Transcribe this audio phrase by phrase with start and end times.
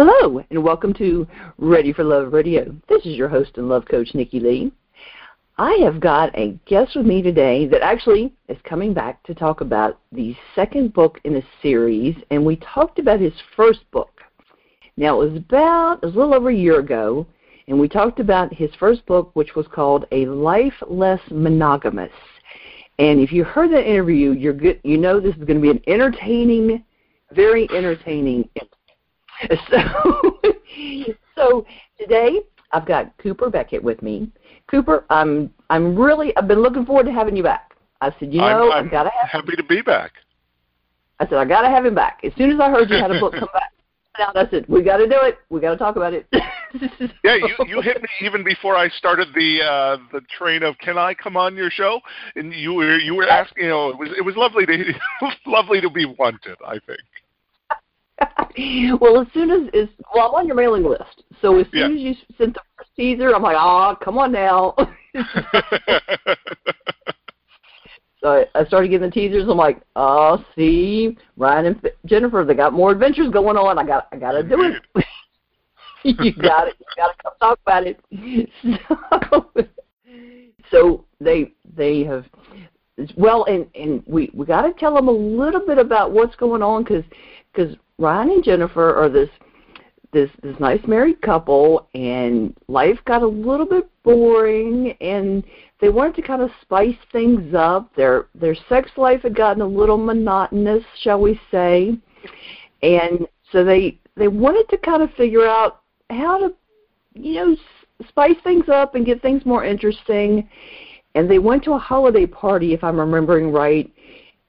[0.00, 1.26] Hello, and welcome to
[1.58, 2.72] Ready for Love Radio.
[2.88, 4.70] This is your host and love coach, Nikki Lee.
[5.56, 9.60] I have got a guest with me today that actually is coming back to talk
[9.60, 14.20] about the second book in a series, and we talked about his first book.
[14.96, 17.26] Now, it was about, it was a little over a year ago,
[17.66, 22.12] and we talked about his first book, which was called A Life Less Monogamous.
[23.00, 25.70] And if you heard that interview, you're good, you know this is going to be
[25.70, 26.84] an entertaining,
[27.32, 28.48] very entertaining
[29.70, 30.40] So,
[31.36, 31.66] so
[31.98, 32.40] today
[32.72, 34.30] I've got Cooper Beckett with me.
[34.70, 37.74] Cooper, I'm I'm really I've been looking forward to having you back.
[38.00, 39.28] I said, you know, I'm, I've got to have.
[39.28, 40.12] Happy to be back.
[41.20, 42.20] I said I got to have him back.
[42.22, 43.72] As soon as I heard you had a book come back,
[44.20, 45.38] out, I said we got to do it.
[45.48, 46.26] We got to talk about it.
[47.24, 50.98] yeah, you you hit me even before I started the uh, the train of can
[50.98, 52.00] I come on your show?
[52.36, 53.64] And you were you were asking.
[53.64, 54.92] You know, it was it was lovely to
[55.46, 56.56] lovely to be wanted.
[56.66, 57.00] I think.
[59.00, 61.22] well, as soon as is well, I'm on your mailing list.
[61.40, 61.96] So as soon Yeah.
[61.96, 64.74] as you sent the first teaser, I'm like, oh, come on now.
[68.20, 69.48] so I, I started getting the teasers.
[69.48, 73.78] I'm like, oh, see, Ryan and F- Jennifer, they got more adventures going on.
[73.78, 75.04] I got, I got to do it.
[76.02, 76.74] you got it.
[76.78, 78.00] You got to come talk about it.
[79.30, 79.50] So,
[80.70, 82.24] so they, they have.
[83.16, 86.62] Well, and and we we got to tell them a little bit about what's going
[86.62, 87.04] on because
[87.52, 89.30] because Ryan and Jennifer are this
[90.12, 95.44] this this nice married couple and life got a little bit boring and
[95.80, 97.94] they wanted to kind of spice things up.
[97.94, 101.96] Their their sex life had gotten a little monotonous shall we say.
[102.82, 106.54] And so they they wanted to kind of figure out how to
[107.14, 107.56] you know
[108.08, 110.48] spice things up and get things more interesting
[111.14, 113.92] and they went to a holiday party if i'm remembering right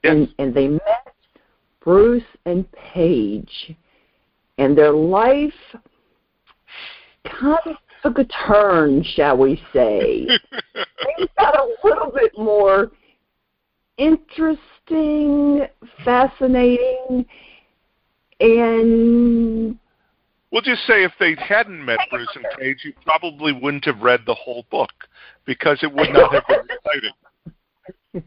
[0.03, 1.09] and and they met
[1.89, 3.75] Bruce and Paige,
[4.59, 5.53] and their life
[7.23, 10.27] kind of took a turn, shall we say.
[10.53, 12.91] Things got a little bit more
[13.97, 15.65] interesting,
[16.05, 17.25] fascinating,
[18.39, 19.78] and
[20.51, 24.21] We'll just say if they hadn't met Bruce and Paige, you probably wouldn't have read
[24.25, 24.91] the whole book
[25.45, 27.13] because it would not have been exciting.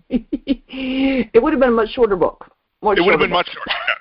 [1.34, 2.46] it would have been a much shorter book.
[2.80, 3.70] Much It would have shorter been much shorter.
[3.88, 3.98] Yes.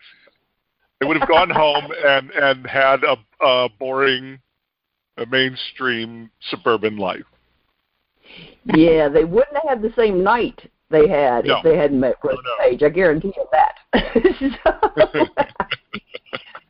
[0.99, 4.39] They would have gone home and and had a, a boring,
[5.17, 7.25] a mainstream suburban life.
[8.65, 11.57] Yeah, they wouldn't have had the same night they had No.
[11.57, 12.63] if they hadn't met Bruce no.
[12.63, 12.83] Paige.
[12.83, 13.77] I guarantee you that.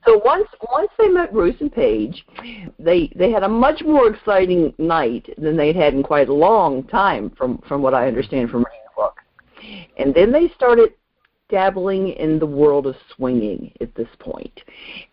[0.06, 2.26] so, once once they met Bruce and Paige,
[2.80, 6.84] they they had a much more exciting night than they'd had in quite a long
[6.86, 9.18] time, from from what I understand from reading the book.
[9.98, 10.94] And then they started
[11.50, 14.62] dabbling in the world of swinging at this point.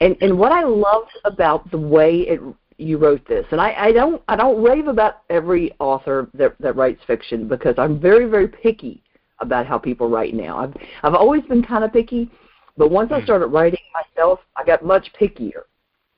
[0.00, 2.40] And and what I loved about the way it
[2.78, 6.76] you wrote this, and I, I don't I don't rave about every author that that
[6.76, 9.02] writes fiction because I'm very very picky
[9.40, 10.58] about how people write now.
[10.58, 12.30] I've I've always been kind of picky,
[12.78, 13.24] but once I Hmm.
[13.24, 15.64] started writing myself, I got much pickier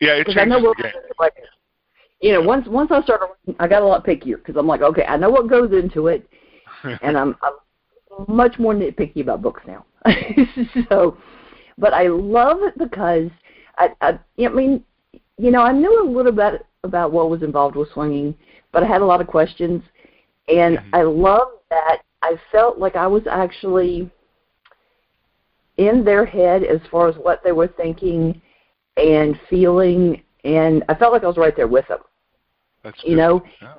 [0.00, 1.02] Yeah, it because I know what the goes game.
[1.18, 1.32] into.
[2.20, 4.82] You know, once once I started, writing, I got a lot pickier because I'm like,
[4.82, 6.28] okay, I know what goes into it,
[7.02, 7.54] and I'm, I'm
[8.28, 9.86] much more nitpicky about books now.
[10.90, 11.16] so,
[11.78, 13.30] but I love it because
[13.78, 14.84] I, I, I mean,
[15.38, 18.34] you know, I knew a little bit about what was involved with swinging,
[18.72, 19.82] but I had a lot of questions,
[20.48, 20.90] and Mhm.
[20.92, 24.10] I love that I felt like I was actually
[25.86, 28.40] in their head as far as what they were thinking
[28.96, 32.00] and feeling, and I felt like I was right there with them
[32.84, 33.74] That's you know Yeah.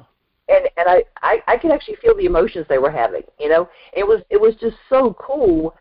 [0.54, 3.24] and and I, I I could actually feel the emotions they were having.
[3.40, 5.76] You know, it was it was just so cool.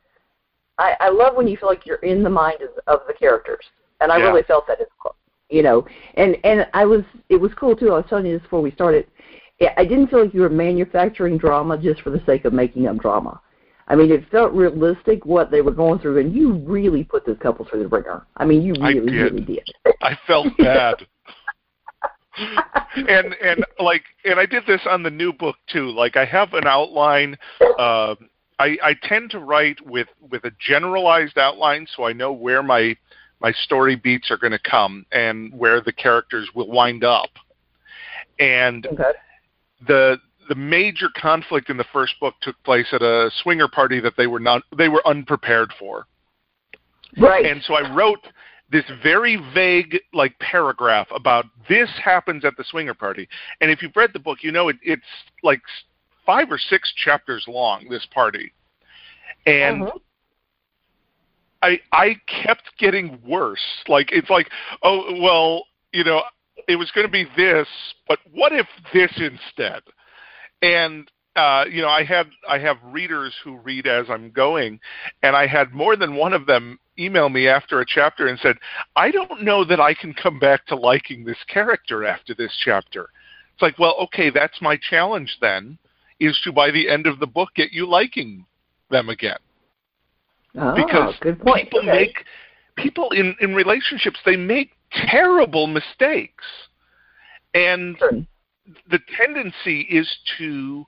[0.79, 3.65] I I love when you feel like you're in the mind of, of the characters,
[4.01, 4.27] and I Yeah.
[4.29, 5.17] really felt that in the book.
[5.57, 5.79] You know,
[6.15, 7.91] and and I was it was cool too.
[7.95, 9.07] I was telling you this before we started.
[9.61, 12.87] I- I didn't feel like you were manufacturing drama just for the sake of making
[12.89, 13.41] up drama.
[13.91, 17.37] I mean, it felt realistic what they were going through, and you really put this
[17.39, 18.25] couple through the ringer.
[18.37, 19.33] I mean, you really, did.
[19.33, 19.69] really did.
[20.01, 20.95] I felt bad.
[22.97, 25.91] and and like and I did this on the new book too.
[25.91, 27.37] Like I have an outline.
[27.61, 28.15] Uh,
[28.61, 32.97] I I tend to write with with a generalized outline, so I know where my
[33.41, 37.31] my story beats are going to come and where the characters will wind up.
[38.39, 39.13] And Okay.
[39.89, 40.21] the
[40.51, 44.27] the major conflict in the first book took place at a swinger party that they
[44.27, 46.09] were not they were unprepared for.
[47.17, 47.47] Right.
[47.47, 48.27] And so I wrote
[48.69, 53.29] this very vague like paragraph about this happens at the swinger party.
[53.61, 55.03] And if you've read the book, you know it, it's
[55.45, 55.61] like
[56.27, 57.89] five or six chapters long.
[57.89, 58.53] This party,
[59.47, 60.01] and Mhm.
[61.63, 63.85] I I kept getting worse.
[63.87, 64.51] Like it's like,
[64.83, 66.25] oh well, you know,
[66.67, 67.69] it was going to be this,
[68.09, 69.83] but what if this instead?
[70.63, 74.81] And uh, you know, I had I have readers who read as I'm going,
[75.23, 78.57] and I had more than one of them email me after a chapter and said,
[78.97, 83.09] "I don't know that I can come back to liking this character after this chapter."
[83.55, 85.79] It's like, well, okay, that's my challenge then,
[86.19, 88.45] is to by the end of the book get you liking
[88.91, 89.39] them again.
[90.59, 91.65] Oh, because good point.
[91.65, 91.93] people okay.
[91.93, 92.25] make
[92.77, 96.45] people in in relationships they make terrible mistakes,
[97.55, 98.27] and Sure.
[98.91, 100.09] The tendency is
[100.39, 100.87] to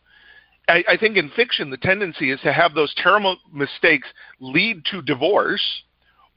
[0.68, 4.08] I, I think in fiction the tendency is to have those terrible mistakes
[4.40, 5.82] lead to divorce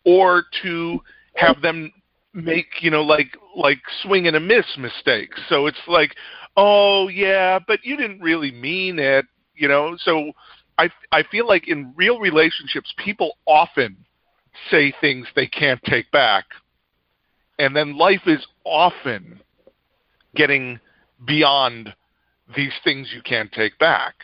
[0.06, 1.00] or to
[1.36, 1.92] have them
[2.33, 5.39] make you know like like swing and a miss mistakes.
[5.50, 6.15] So it's like
[6.57, 9.25] oh yeah but you didn't really mean it
[9.56, 9.95] you know?
[10.00, 10.31] So
[10.77, 13.95] i i feel like in real relationships people often
[14.69, 16.45] say things they can't take back.
[17.57, 19.39] And then life is often
[20.36, 20.80] getting
[21.25, 21.94] beyond
[22.56, 24.15] these things you can't take back.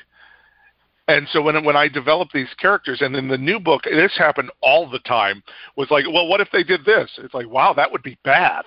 [1.08, 4.52] And so when when I developed these characters, and in the new book, this happened
[4.62, 5.44] all the time.
[5.76, 7.10] Was like, well, what if they did this?
[7.18, 8.64] It's like, wow, that would be bad.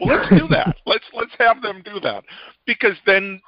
[0.00, 0.76] Well, let's do that.
[0.86, 2.24] let's let's have them do that
[2.66, 3.40] because then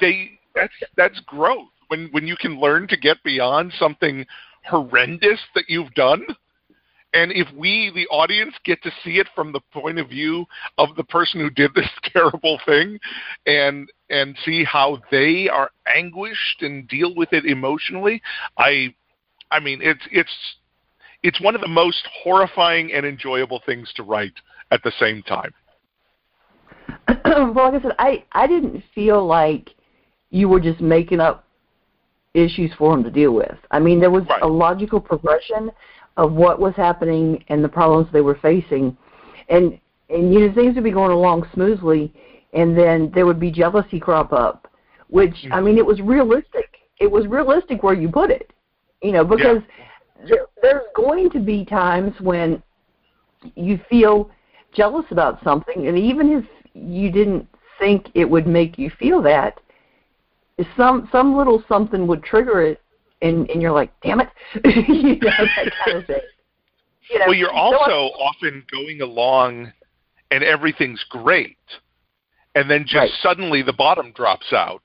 [0.00, 1.68] they that's that's growth.
[1.88, 4.24] When when you can learn to get beyond something
[4.64, 6.24] horrendous that you've done,
[7.14, 10.44] and if we, the audience, get to see it from the point of view
[10.78, 12.98] of the person who did this terrible thing,
[13.46, 18.20] and and see how they are anguished and deal with it emotionally,
[18.58, 18.94] I,
[19.50, 20.34] I mean, it's it's
[21.22, 24.34] it's one of the most horrifying and enjoyable things to write
[24.72, 25.54] at the same time.
[27.24, 29.70] well, like I said, I I didn't feel like
[30.30, 31.46] you were just making up
[32.34, 33.56] issues for him to deal with.
[33.70, 34.42] I mean, there was Right.
[34.42, 35.70] a logical progression
[36.16, 38.96] of what was happening and the problems they were facing,
[39.48, 39.78] and
[40.10, 42.12] and you know things would be going along smoothly,
[42.52, 44.70] and then there would be jealousy crop up,
[45.08, 46.76] which I mean it was realistic.
[47.00, 48.52] It was realistic where you put it,
[49.02, 49.58] you know, because
[50.28, 52.62] there, there's going to be times when
[53.56, 54.30] you feel
[54.72, 56.44] jealous about something, and even if
[56.74, 57.46] you didn't
[57.78, 59.60] think it would make you feel that,
[60.76, 62.80] some some little something would trigger it,
[63.24, 64.28] and and you're like, damn it,
[64.64, 66.20] you know that kind of thing.
[67.10, 69.70] You know, Well, you're so also often going along,
[70.30, 71.58] and everything's great,
[72.54, 73.10] and then just Right.
[73.20, 74.82] suddenly the bottom drops out,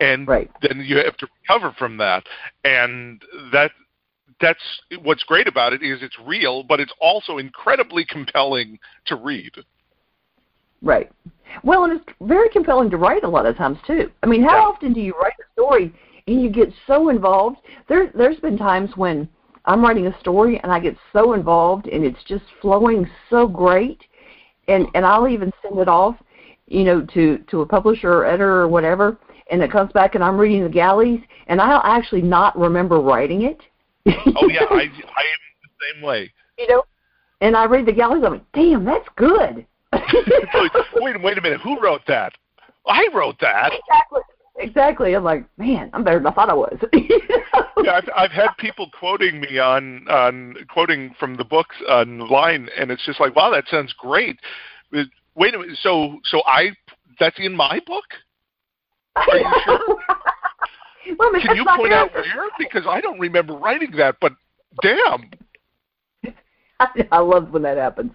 [0.00, 0.50] and Right.
[0.62, 2.24] then you have to recover from that,
[2.64, 3.22] and
[3.52, 3.72] that
[4.40, 9.52] that's what's great about it is it's real, but it's also incredibly compelling to read.
[10.80, 11.10] Right.
[11.62, 14.10] Well, and it's very compelling to write a lot of times too.
[14.22, 14.64] I mean, how Yeah.
[14.68, 15.92] often do you write a story
[16.28, 17.58] and you get so involved?
[17.88, 19.28] There, there's been times when
[19.64, 24.02] I'm writing a story and I get so involved and it's just flowing so great,
[24.68, 26.16] and and I'll even send it off,
[26.66, 29.18] you know, to to a publisher or editor or whatever,
[29.50, 33.42] and it comes back and I'm reading the galleys and I'll actually not remember writing
[33.42, 33.60] it.
[34.06, 36.32] Oh yeah, I I am the same way.
[36.58, 36.84] you know,
[37.40, 38.22] and I read the galleys.
[38.24, 39.66] I'm like, damn, that's good.
[40.96, 41.60] wait, wait a minute.
[41.62, 42.34] Who wrote that?
[42.86, 43.72] I wrote that.
[43.72, 44.20] Exactly.
[44.58, 45.14] Exactly.
[45.14, 46.78] I'm like, man, I'm better than I thought I was.
[47.84, 52.90] Yeah, I've, I've had people quoting me on on quoting from the books online, and
[52.90, 54.36] it's just like, wow, that sounds great.
[54.92, 55.78] Wait a minute.
[55.80, 56.72] So so I
[57.20, 58.04] that's in my book.
[59.14, 59.78] Are you sure?
[61.18, 62.24] Well, I mean, Can you point out where?
[62.58, 64.16] Because I don't remember writing that.
[64.20, 64.32] But
[64.82, 65.30] damn.
[67.12, 68.12] I love when that happens.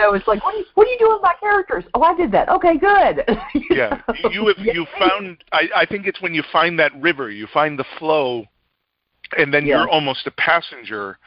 [0.00, 1.84] I was like, what are you, what are you doing with my characters?
[1.94, 2.48] Oh, I did that.
[2.48, 3.24] Okay, good.
[3.70, 5.38] yeah, you have you found.
[5.52, 8.44] I I think it's when you find that river, you find the flow,
[9.36, 9.78] and then Yeah.
[9.78, 11.18] you're almost a passenger.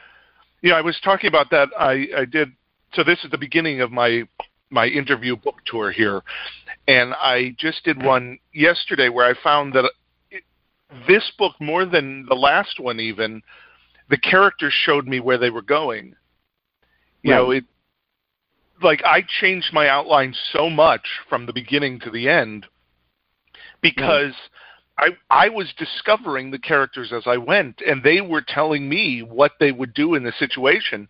[0.60, 1.68] You know, I was talking about that.
[1.78, 2.52] I I did.
[2.94, 4.28] So this is the beginning of my
[4.70, 6.22] my interview book tour here,
[6.88, 9.90] and I just did one yesterday where I found that
[10.30, 10.42] it,
[11.08, 13.42] this book more than the last one even,
[14.10, 16.14] the characters showed me where they were going.
[17.22, 17.64] You know, it
[18.82, 22.66] like I changed my outline so much from the beginning to the end
[23.80, 24.34] because
[24.98, 29.52] I I was discovering the characters as I went and they were telling me what
[29.58, 31.08] they would do in the situation.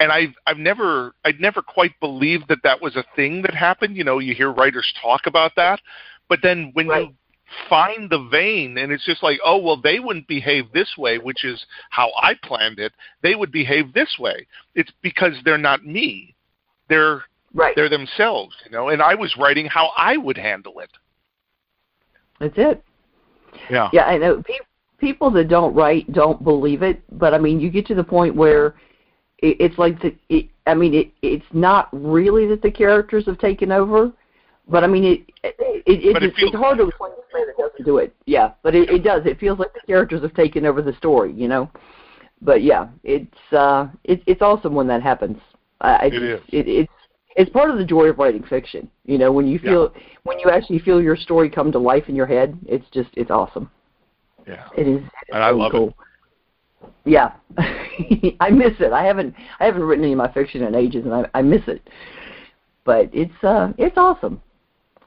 [0.00, 3.96] And I've I've never I'd never quite believed that that was a thing that happened.
[3.96, 5.80] You know you hear writers talk about that.
[6.28, 7.02] But then when Right.
[7.02, 7.14] you
[7.70, 11.44] find the vein and it's just like oh well they wouldn't behave this way which
[11.44, 12.92] is how I planned it.
[13.22, 14.46] They would behave this way.
[14.74, 16.34] It's because they're not me
[16.88, 17.22] they're
[17.54, 17.74] right.
[17.76, 18.88] they're themselves, you know.
[18.88, 20.90] And I was writing how I would handle it.
[22.40, 22.84] That's it.
[23.70, 23.88] Yeah.
[23.92, 24.42] Yeah, I know.
[24.42, 24.54] Pe-
[24.98, 28.34] people that don't write don't believe it, but I mean, you get to the point
[28.34, 28.74] where
[29.38, 30.14] it, it's like the.
[30.28, 34.12] It, I mean, it it's not really that the characters have taken over,
[34.68, 37.22] but I mean, it it, it, But it it's, feels it's hard to explain to
[37.30, 38.14] somebody that doesn't do it.
[38.26, 39.24] Yeah, but it, it does.
[39.24, 41.70] It feels like the characters have taken over the story, you know.
[42.42, 45.38] But yeah, it's uh, it, it's awesome when that happens.
[45.80, 46.40] I, I It is.
[46.48, 46.92] It, it's
[47.36, 48.90] it's part of the joy of writing fiction.
[49.04, 49.70] You know, when you Yeah.
[49.70, 49.94] feel
[50.24, 53.30] when you actually feel your story come to life in your head, it's just it's
[53.30, 53.70] awesome.
[54.46, 54.64] Yeah.
[54.76, 55.02] It is.
[55.32, 55.94] And I love it.
[57.04, 57.32] Yeah,
[58.40, 58.92] I miss it.
[58.92, 61.62] I haven't I haven't written any of my fiction in ages, and I I miss
[61.66, 61.88] it.
[62.84, 64.42] But it's uh it's awesome.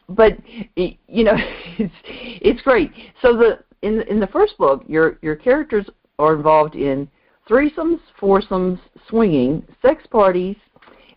[0.10, 0.38] But
[0.76, 1.36] you know
[1.78, 2.92] it's it's great.
[3.22, 5.88] So the in in the first book, your your characters
[6.18, 7.10] are involved in
[7.50, 10.56] threesomes, foursomes, swinging, sex parties,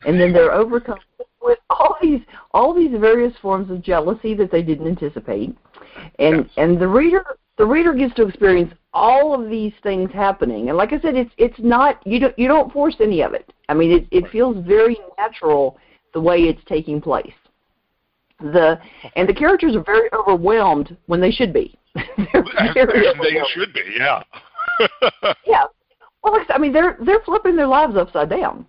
[0.07, 0.99] and then they're overcome
[1.43, 2.21] with all these
[2.53, 5.55] all these various forms of jealousy that they didn't anticipate.
[6.19, 6.47] And Yes.
[6.57, 7.25] and the reader
[7.57, 10.69] the reader gets to experience all of these things happening.
[10.69, 13.53] And like I said, it's it's not you don't you don't force any of it.
[13.69, 15.79] I mean, it it feels very natural
[16.15, 17.35] the way it's taking place.
[18.41, 18.79] The
[19.17, 21.79] and the characters are very overwhelmed when they should be.
[21.95, 23.83] They're very as they should be.
[23.99, 24.23] Yeah.
[25.47, 25.67] Yeah.
[26.25, 28.67] Well, like I mean, they're they're flipping their lives upside down,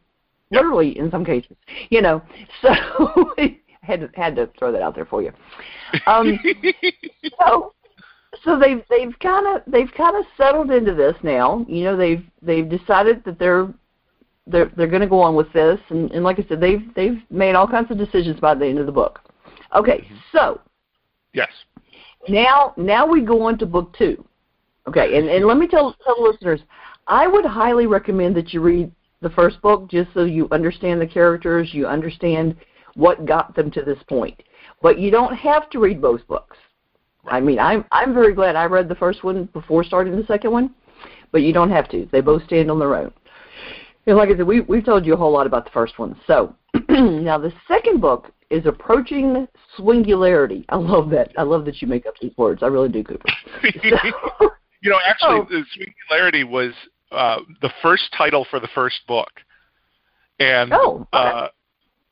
[0.52, 1.56] literally in some cases.
[1.90, 2.22] You know,
[2.62, 2.70] so
[3.38, 5.32] I had to, had to throw that out there for you.
[6.06, 6.38] Um,
[7.40, 7.74] so
[8.44, 11.66] so they've they've kind of they've kind of settled into this now.
[11.70, 13.74] You know, they've they've decided that they're
[14.48, 17.22] they're they're going to go on with this, and, and like I said, they've they've
[17.30, 19.22] made all kinds of decisions by the end of the book.
[19.74, 20.60] Okay, so
[21.34, 21.50] yes.
[22.28, 24.26] now now we go on to book two.
[24.88, 26.60] Okay, and, and let me tell tell the listeners,
[27.08, 31.08] I would highly recommend that you read the first book just so you understand the
[31.08, 32.56] characters, you understand
[32.96, 34.42] what got them to this point.
[34.82, 36.58] But you don't have to read both books.
[37.28, 40.52] I mean, I'm I'm very glad I read the first one before starting the second
[40.52, 40.76] one,
[41.32, 42.08] but you don't have to.
[42.12, 43.12] They both stand on their own.
[44.06, 46.16] And like I said, we we've told you a whole lot about the first one.
[46.28, 46.56] So
[46.90, 49.48] now the second book is approaching
[49.78, 50.66] swingularity.
[50.70, 51.32] I love that.
[51.38, 52.62] I love that you make up these words.
[52.62, 53.26] I really do, Cooper.
[53.64, 55.48] So, you know, actually, Oh.
[55.50, 56.74] the Swingularity was
[57.16, 59.32] uh, the first title for the first book,
[60.40, 61.30] and Oh, okay.
[61.30, 61.48] uh,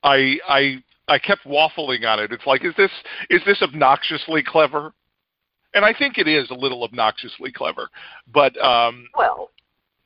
[0.03, 2.31] I I I kept waffling on it.
[2.31, 2.91] It's like, is this
[3.29, 4.93] is this obnoxiously clever?
[5.75, 7.89] And I think it is a little obnoxiously clever,
[8.31, 9.49] but um, well,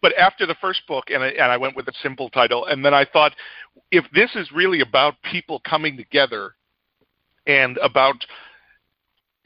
[0.02, 2.86] but after the first book, and I, and I went with a simple title, and
[2.86, 3.34] then I thought,
[3.92, 6.54] if this is really about people coming together,
[7.48, 8.16] and about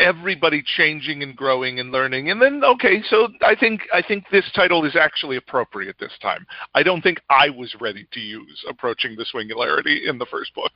[0.01, 4.49] everybody changing and growing and learning, and then okay, so I think I think this
[4.55, 6.45] title is actually appropriate this time.
[6.75, 10.71] I don't think I was ready to use approaching the swingularity in the first book.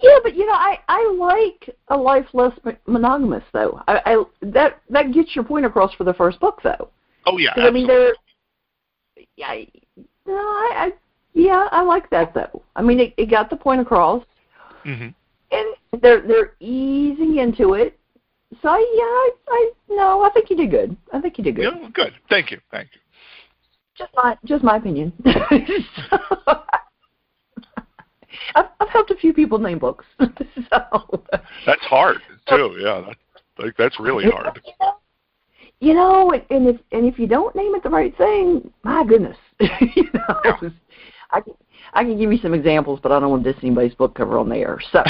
[0.00, 3.82] yeah, but you know, I I like a life less mo- monogamous though.
[3.88, 6.88] I, I that that gets your point across for the first book though.
[7.26, 8.14] Oh yeah, I mean, they're
[9.36, 9.68] yeah, I-
[10.26, 10.92] no, I, I
[11.34, 12.62] yeah, I like that though.
[12.76, 14.22] I mean, it, it got the point across,
[14.84, 15.14] Mhm.
[15.54, 17.98] And they're they're easing into it.
[18.62, 20.96] So yeah, I, I no, I think you did good.
[21.12, 21.64] I think you did good.
[21.64, 22.12] Yeah, good.
[22.28, 23.00] Thank you, thank you.
[23.96, 25.12] Just my just my opinion.
[28.54, 31.24] I've, I've helped a few people name books, so
[31.66, 32.18] That's hard
[32.48, 32.76] too.
[32.80, 33.16] Yeah, that,
[33.64, 34.60] like that's really hard.
[34.64, 34.94] You know,
[35.80, 39.36] you know, and, if and if you don't name it the right thing, my goodness,
[39.60, 40.68] you know, Yeah.
[41.30, 41.40] I
[41.94, 44.38] I can give you some examples, but I don't want to diss anybody's book cover
[44.38, 45.02] on the air, so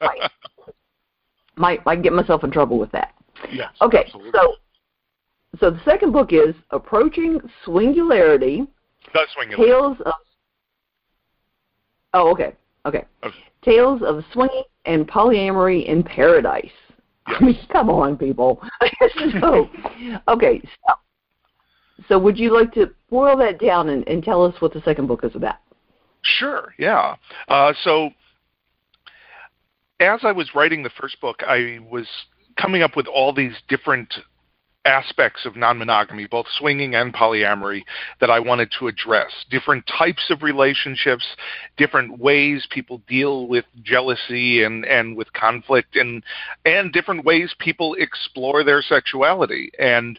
[0.00, 0.30] might,
[1.56, 3.14] might might get myself in trouble with that.
[3.52, 3.72] yes.
[3.80, 4.30] Okay, absolutely.
[4.34, 4.54] so
[5.58, 8.66] so the second book is approaching swingularity.
[9.12, 9.56] the swingularity.
[9.56, 10.12] Tales of
[12.16, 12.54] Oh, okay.
[12.86, 13.04] Okay.
[13.22, 13.36] Okay.
[13.62, 16.70] Tales of swinging and polyamory in paradise.
[17.26, 18.62] I mean, come on, people.
[19.40, 19.68] so,
[20.28, 20.62] okay.
[20.62, 20.94] So,
[22.08, 25.06] so, would you like to boil that down and, and tell us what the second
[25.06, 25.56] book is about?
[26.22, 27.16] Sure, yeah.
[27.48, 28.10] Uh, so,
[30.00, 32.06] as I was writing the first book, I was
[32.60, 34.12] coming up with all these different
[34.84, 37.82] aspects of non monogamy, both swinging and polyamory,
[38.20, 39.30] that I wanted to address.
[39.50, 41.24] Different types of relationships,
[41.76, 46.22] different ways people deal with jealousy and, and with conflict, and,
[46.64, 49.70] and different ways people explore their sexuality.
[49.78, 50.18] And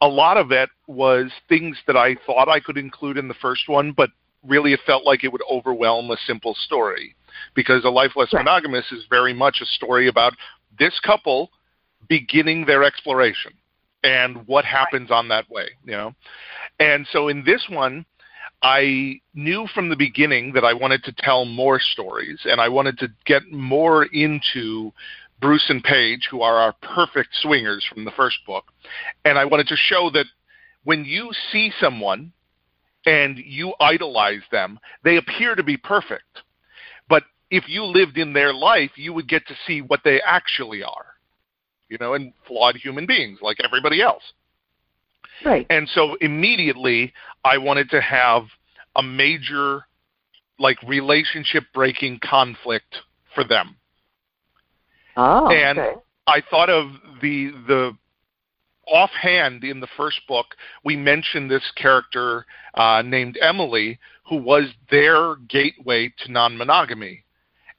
[0.00, 3.68] a lot of it was things that I thought I could include in the first
[3.68, 4.10] one, but
[4.46, 7.14] really it felt like it would overwhelm a simple story.
[7.54, 8.40] Because a life less Right.
[8.40, 10.34] monogamous is very much a story about
[10.78, 11.50] this couple
[12.08, 13.52] beginning their exploration
[14.02, 16.14] and what happens on that way you know?
[16.78, 18.04] And so in this one
[18.62, 22.98] i knew from the beginning that i wanted to tell more stories and i wanted
[22.98, 24.92] to get more into
[25.40, 28.64] Bruce and Paige, who are our perfect swingers from the first book,
[29.24, 30.26] and I wanted to show that
[30.84, 32.32] when you see someone
[33.06, 36.42] and you idolize them, they appear to be perfect.
[37.08, 40.82] But if you lived in their life, you would get to see what they actually
[40.82, 41.06] are,
[41.88, 44.22] you know, and flawed human beings like everybody else.
[45.44, 45.66] Right.
[45.70, 47.12] And so immediately
[47.44, 48.44] I wanted to have
[48.96, 49.86] a major
[50.58, 52.96] like relationship breaking conflict
[53.34, 53.76] for them.
[55.22, 56.00] Oh, and okay.
[56.26, 57.96] I thought of the the
[58.86, 60.46] offhand in the first book
[60.82, 67.22] we mentioned this character uh, named Emily who was their gateway to non-monogamy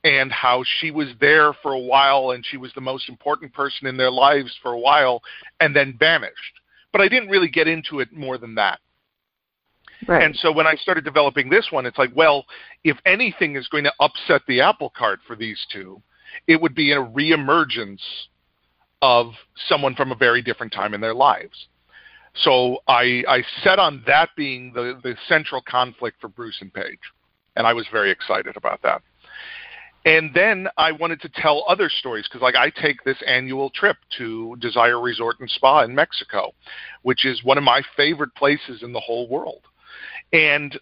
[0.03, 3.87] and how she was there for a while and she was the most important person
[3.87, 5.21] in their lives for a while
[5.59, 6.61] and then vanished.
[6.91, 8.79] But I didn't really get into it more than that.
[10.07, 10.23] Right.
[10.23, 12.45] And so when I started developing this one, it's like, well,
[12.83, 16.01] if anything is going to upset the apple cart for these two,
[16.47, 18.01] it would be a reemergence
[19.01, 19.33] of
[19.67, 21.67] someone from a very different time in their lives.
[22.43, 26.99] So I, I set on that being the, the central conflict for Bruce and Paige.
[27.55, 29.01] And I was very excited about that.
[30.05, 33.97] And then I wanted to tell other stories because, like, I take this annual trip
[34.17, 36.53] to Desire Resort and Spa in Mexico,
[37.03, 39.61] which is one of my favorite places in the whole world
[40.33, 40.79] and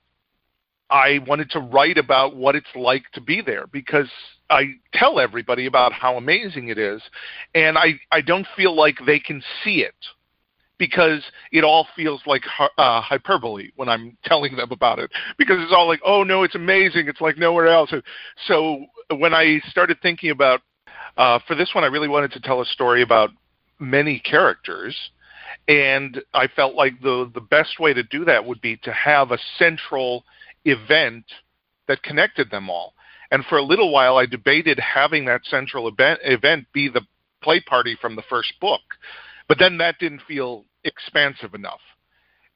[0.90, 4.10] I wanted to write about what it's like to be there because
[4.50, 7.02] I tell everybody about how amazing it is,
[7.54, 9.96] and I I don't feel like they can see it
[10.80, 12.44] because it all feels like
[12.78, 16.56] uh, hyperbole when I'm telling them about it because it's all like oh no it's
[16.56, 17.08] amazing.
[17.08, 17.94] It's like nowhere else.
[18.48, 20.62] So when I started thinking about
[21.18, 23.30] uh, for this one I really wanted to tell a story about
[23.80, 24.98] many characters
[25.68, 29.32] and I felt like the the best way to do that would be to have
[29.32, 30.24] a central
[30.72, 31.26] event
[31.88, 32.94] that connected them all.
[33.32, 37.02] And for a little while, I debated having that central event, event be the
[37.44, 38.82] play party from the first book,
[39.48, 41.82] but then that didn't feel expansive enough.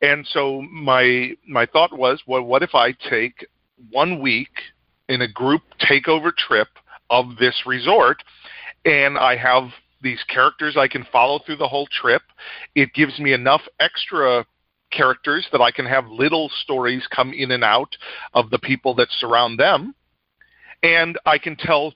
[0.02, 3.46] And so my my thought was, well, what if I take
[3.92, 4.52] one week
[5.10, 6.68] in a group takeover trip
[7.10, 8.24] of this resort,
[8.86, 9.70] and I have
[10.02, 12.22] these characters I can follow through the whole trip.
[12.76, 14.46] It gives me enough extra
[14.96, 17.96] characters that I can have little stories come in and out
[18.34, 19.96] of the people that surround them.
[20.82, 21.94] And I can tell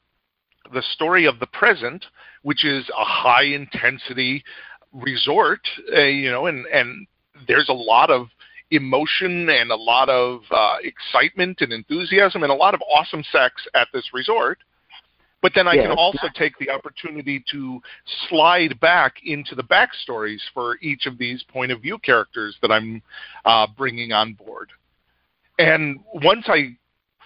[0.73, 2.05] the story of the present,
[2.43, 4.43] which is a high intensity
[4.93, 5.62] resort,
[5.95, 7.07] uh, you know, and, and
[7.47, 8.27] there's a lot of
[8.71, 13.65] emotion and a lot of uh, excitement and enthusiasm and a lot of awesome sex
[13.75, 14.60] at this resort.
[15.41, 15.88] But then I yes.
[15.88, 17.80] can also take the opportunity to
[18.28, 23.02] slide back into the backstories for each of these point of view characters that I'm
[23.45, 24.71] uh, bringing on board.
[25.60, 26.78] And once I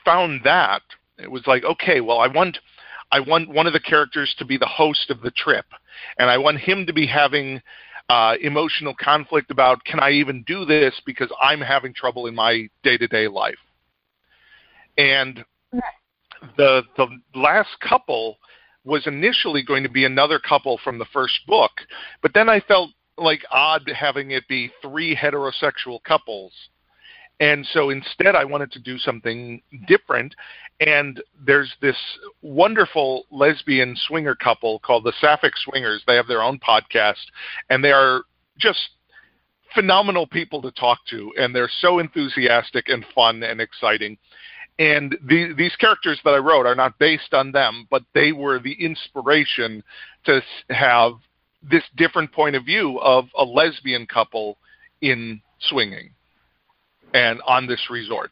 [0.04, 0.82] found that,
[1.17, 2.58] it was like, okay, well, I want
[3.13, 5.65] I want one of the characters to be the host of the trip,
[6.17, 7.62] and I want him to be having
[8.10, 12.67] uh, emotional conflict about can I even do this because I'm having trouble in my
[12.84, 13.60] day to day life.
[14.97, 15.43] And
[16.58, 18.38] the the last couple
[18.84, 21.71] was initially going to be another couple from the first book,
[22.21, 26.51] but then I felt like odd having it be three heterosexual couples.
[27.39, 30.36] And so instead, I wanted to do something different.
[30.80, 31.97] And there's this
[32.41, 36.04] wonderful lesbian swinger couple called the Sapphic Swingers.
[36.06, 37.23] They have their own podcast,
[37.69, 38.21] and they are
[38.60, 38.80] just
[39.73, 41.32] phenomenal people to talk to.
[41.38, 44.17] And they're so enthusiastic and fun and exciting
[44.79, 48.60] and the, these characters that I wrote are not based on them, but they were
[48.60, 49.84] the inspiration
[50.25, 51.13] to have
[51.69, 54.57] this different point of view of a lesbian couple
[55.01, 56.12] in swinging
[57.13, 58.31] and on this resort.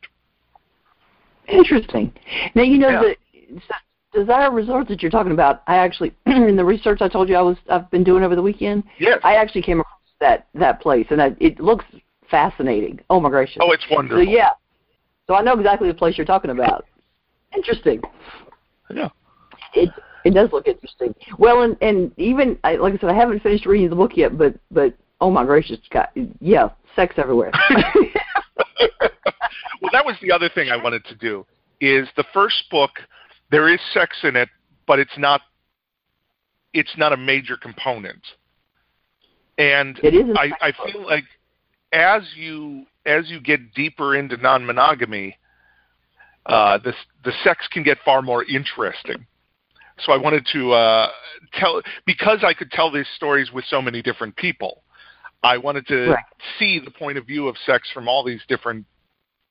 [1.47, 2.13] Interesting.
[2.56, 3.13] Now you know yeah.
[3.43, 3.62] the
[4.13, 5.62] Desire Resort that you're talking about.
[5.67, 8.41] I actually, in the research I told you I was I've been doing over the
[8.41, 8.84] weekend.
[8.99, 9.19] Yes.
[9.23, 11.86] I actually came across that that place, and I, it looks
[12.30, 12.99] fascinating.
[13.10, 13.58] Oh my gracious.
[13.62, 14.23] Oh, it's wonderful.
[14.23, 14.49] So yeah,
[15.30, 16.88] so I know exactly the place you're talking about.
[17.56, 18.02] Interesting.
[18.89, 19.10] Yeah.
[19.76, 19.92] It
[20.26, 21.13] it does look interesting.
[21.38, 24.39] Well, and and even I, like I said, I haven't finished reading the book yet,
[24.39, 26.08] but but oh my gracious, God,
[26.42, 27.52] yeah, sex everywhere.
[27.70, 27.84] well,
[29.92, 31.46] that was the other thing I wanted to do.
[31.80, 32.89] Is the first book
[33.52, 34.50] there is sex in it,
[34.88, 35.42] but it's not
[36.74, 38.26] it's not a major component.
[39.60, 41.26] And it is I, I feel like
[41.94, 45.38] as you as you get deeper into non-monogamy,
[46.46, 49.26] uh, the the sex can get far more interesting.
[50.06, 51.10] So I wanted to uh,
[51.54, 54.84] tell because I could tell these stories with so many different people.
[55.44, 56.24] I wanted to right.
[56.58, 58.86] see the point of view of sex from all these different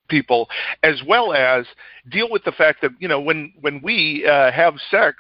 [0.09, 0.49] people,
[0.83, 1.67] as well as
[2.11, 5.17] deal with the fact that you know when when we uh, have sex,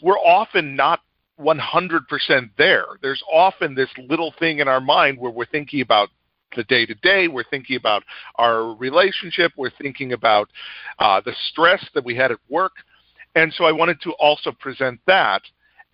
[0.00, 1.00] we're often not
[1.40, 2.84] 100% there.
[3.00, 6.08] There's often this little thing in our mind where we're thinking about
[6.56, 8.02] the day to day, we're thinking about
[8.36, 10.48] our relationship, we're thinking about
[10.98, 12.72] uh, the stress that we had at work.
[13.34, 15.42] And so I wanted to also present that.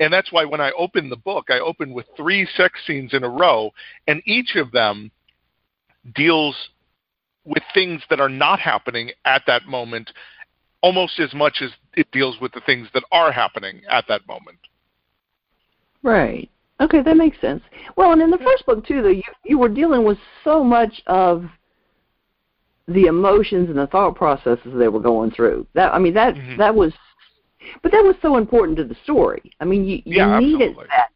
[0.01, 3.25] And that's why when I opened the book, I opened with three sex scenes in
[3.25, 3.71] a row,
[4.07, 5.11] and each of them
[6.15, 6.57] deals
[7.45, 10.11] with things that are not happening at that moment
[10.81, 14.59] almost as much as it deals with the things that are happening at that moment.
[16.03, 16.51] Right.
[16.81, 17.63] Okay, that makes sense.
[17.97, 21.03] Well, and in the first book too, though, you you were dealing with so much
[21.07, 21.45] of
[22.87, 25.67] the emotions and the thought processes they were going through.
[25.75, 26.57] That I mean, that mm-hmm.
[26.59, 26.93] that was,
[27.83, 29.51] but that was so important to the story.
[29.61, 30.87] I mean, you you yeah, needed absolutely.
[30.91, 31.11] that.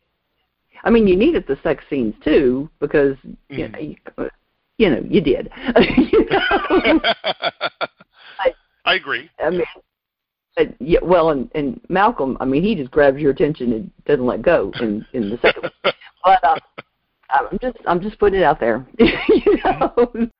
[0.85, 3.55] I mean, you needed the sex scenes too because mm-hmm.
[3.55, 3.97] you know you,
[4.79, 5.49] you know you did.
[5.97, 7.01] you know?
[8.39, 8.53] I,
[8.85, 9.31] I agree.
[9.39, 9.63] I mean,
[10.59, 14.27] uh, yeah, well, and, and Malcolm, I mean, he just grabs your attention and doesn't
[14.27, 15.95] let go in in the second one.
[16.25, 16.57] But uh,
[17.31, 18.87] I'm just I'm just putting it out there.
[18.99, 20.31] you know?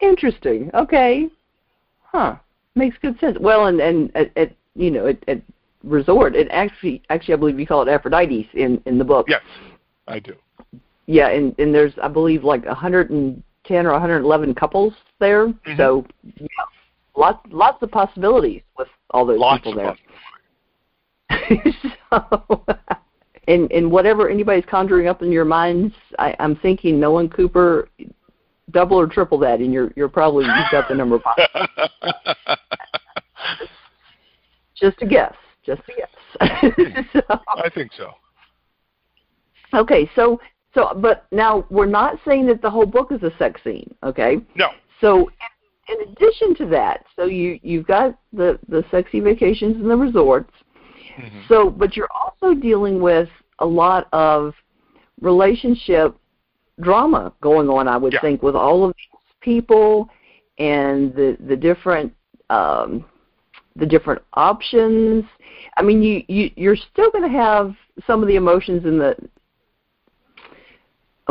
[0.00, 0.70] Interesting.
[0.72, 1.28] Okay.
[2.04, 2.36] Huh.
[2.74, 3.36] Makes good sense.
[3.38, 5.42] Well, and and at, at you know at, at
[5.84, 9.26] resort, it actually actually I believe you call it Aphrodite's in in the book.
[9.28, 9.42] Yes,
[10.08, 10.34] I do.
[11.04, 15.48] Yeah, and and there's I believe like 110 or 111 couples there.
[15.48, 15.76] Mm-hmm.
[15.76, 16.06] So
[16.40, 16.46] yeah,
[17.16, 19.96] lots lots of possibilities with all those lots people there.
[22.10, 22.64] so,
[23.48, 27.88] and and whatever anybody's conjuring up in your minds, I, I'm thinking Nolan Cooper,
[28.70, 31.68] double or triple that, and you're you're probably you've got the number five.
[34.76, 35.34] just a guess.
[35.64, 36.08] Just a guess.
[37.12, 38.12] so, I think so.
[39.74, 40.40] Okay, so
[40.74, 44.38] so but now we're not saying that the whole book is a sex scene, okay?
[44.54, 44.70] No.
[45.00, 45.30] So
[45.88, 50.52] in addition to that, so you you've got the the sexy vacations and the resorts.
[51.18, 51.40] Mm-hmm.
[51.48, 54.54] So, but you're also dealing with a lot of
[55.20, 56.16] relationship
[56.80, 57.88] drama going on.
[57.88, 58.20] I would yeah.
[58.20, 60.08] think with all of these people
[60.58, 62.12] and the the different
[62.50, 63.04] um,
[63.76, 65.24] the different options.
[65.76, 67.74] I mean, you, you you're still going to have
[68.06, 69.16] some of the emotions and the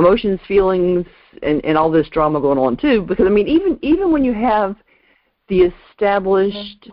[0.01, 1.05] emotions, feelings,
[1.43, 3.03] and, and all this drama going on too.
[3.07, 4.75] Because I mean, even even when you have
[5.47, 6.89] the established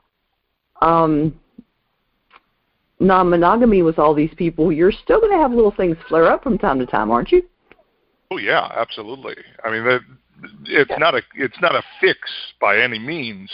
[0.82, 1.38] um,
[3.00, 6.58] non-monogamy with all these people, you're still going to have little things flare up from
[6.58, 7.42] time to time, aren't you?
[8.30, 9.36] Oh yeah, absolutely.
[9.64, 10.00] I mean, that,
[10.64, 10.96] it's yeah.
[10.98, 12.18] not a it's not a fix
[12.60, 13.50] by any means,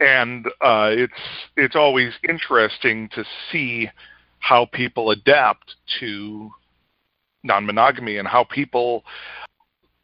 [0.00, 1.12] and uh, it's
[1.56, 3.90] it's always interesting to see
[4.40, 6.50] how people adapt to
[7.42, 9.04] non-monogamy and how people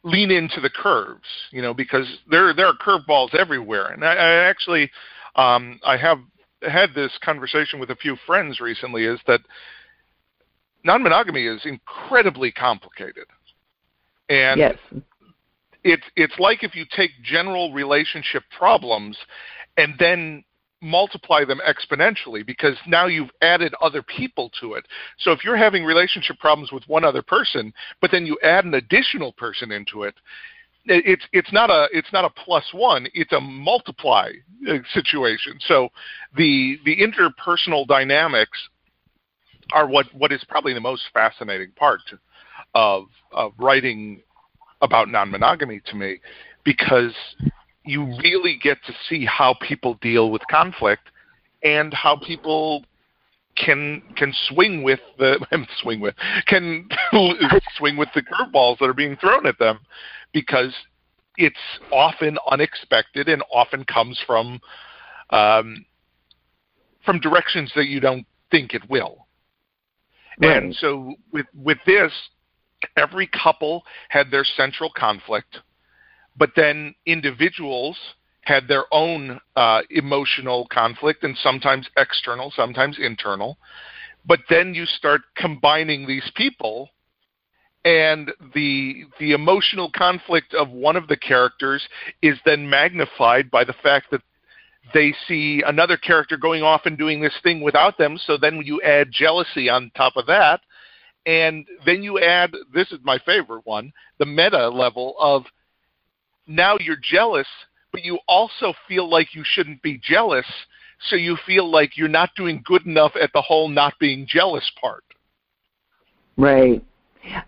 [0.03, 3.87] lean into the curves, you know, because there there are curveballs everywhere.
[3.87, 4.89] And I, I actually
[5.35, 6.19] um, I have
[6.61, 9.05] had this conversation with a few friends recently.
[9.05, 9.41] Is that
[10.83, 13.25] non-monogamy is incredibly complicated,
[14.29, 14.77] and yes.
[15.83, 19.17] it's it's like if you take general relationship problems
[19.77, 20.43] and then
[20.85, 24.85] multiply them exponentially because now you've added other people to it.
[25.17, 28.75] So if you're having relationship problems with one other person, but then you add an
[28.75, 30.15] additional person into it,
[30.87, 34.29] it's it's not a it's not a plus one it's a multiply
[34.69, 35.89] uh, situation so
[36.37, 38.69] the the interpersonal dynamics
[39.73, 42.01] are what what is probably the most fascinating part
[42.75, 44.21] of of writing
[44.81, 46.19] about non-monogamy to me
[46.63, 47.15] because
[47.85, 51.09] you really get to see how people deal with conflict
[51.63, 52.83] and how people
[53.55, 55.39] can can swing with the
[55.81, 56.15] swing with
[56.47, 56.89] can
[57.77, 59.79] swing with the curveballs that are being thrown at them
[60.33, 60.73] because
[61.37, 61.55] it's
[61.91, 64.59] often unexpected and often comes from
[65.29, 65.85] um,
[67.05, 69.27] from directions that you don't think it will.
[70.39, 70.63] Right.
[70.63, 72.11] And so with with this,
[72.97, 75.59] every couple had their central conflict
[76.37, 77.97] but then individuals
[78.41, 83.57] had their own uh, emotional conflict and sometimes external, sometimes internal.
[84.25, 86.89] But then you start combining these people
[87.85, 91.87] and the the emotional conflict of one of the characters
[92.21, 94.21] is then magnified by the fact that
[94.93, 98.81] they see another character going off and doing this thing without them so then you
[98.81, 100.61] add jealousy on top of that
[101.27, 105.43] and then you add this is my favorite one the meta level of
[106.47, 107.47] now you're jealous,
[107.91, 110.45] but you also feel like you shouldn't be jealous,
[111.09, 114.69] so you feel like you're not doing good enough at the whole not being jealous
[114.79, 115.03] part.
[116.37, 116.83] Right.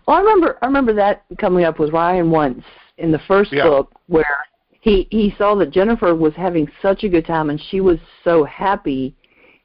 [0.06, 2.64] Well, I remember I remember that coming up with Ryan once
[2.96, 3.64] in the first yeah.
[3.64, 4.44] book where
[4.80, 8.44] he he saw that Jennifer was having such a good time and she was so
[8.44, 9.14] happy,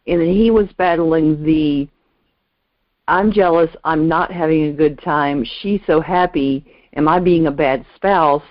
[0.07, 1.87] and then he was battling the
[3.07, 3.69] I'm jealous.
[3.83, 5.45] I'm not having a good time.
[5.61, 6.65] She's so happy.
[6.95, 8.43] Am I being a bad spouse?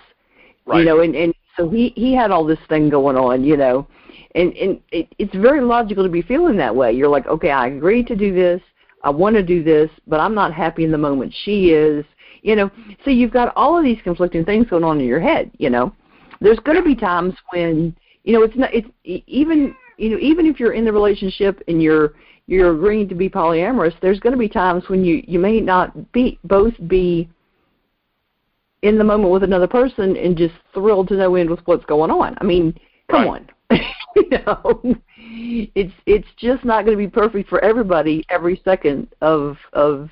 [0.67, 0.79] Right.
[0.79, 3.45] You know, and and so he he had all this thing going on.
[3.45, 3.87] You know,
[4.35, 6.93] and and it, it's very logical to be feeling that way.
[6.93, 8.61] You're like, okay, I agreed to do this.
[9.05, 11.35] I want to do this, but I'm not happy in the moment.
[11.45, 12.05] She is.
[12.43, 12.71] You know,
[13.05, 15.51] so you've got all of these conflicting things going on in your head.
[15.59, 15.95] You know,
[16.41, 17.95] there's going to be times when
[18.25, 18.71] you know it's not.
[18.73, 22.15] It's even you know even if you're in the relationship and you're
[22.47, 26.13] you're agreeing to be polyamorous, there's going to be times when you you may not
[26.13, 27.29] be both be
[28.83, 32.11] in the moment with another person and just thrilled to no end with what's going
[32.11, 32.37] on.
[32.41, 33.43] I mean, come Right.
[33.71, 33.81] on.
[34.17, 34.97] you know,
[35.75, 40.11] it's it's just not going to be perfect for everybody every second of of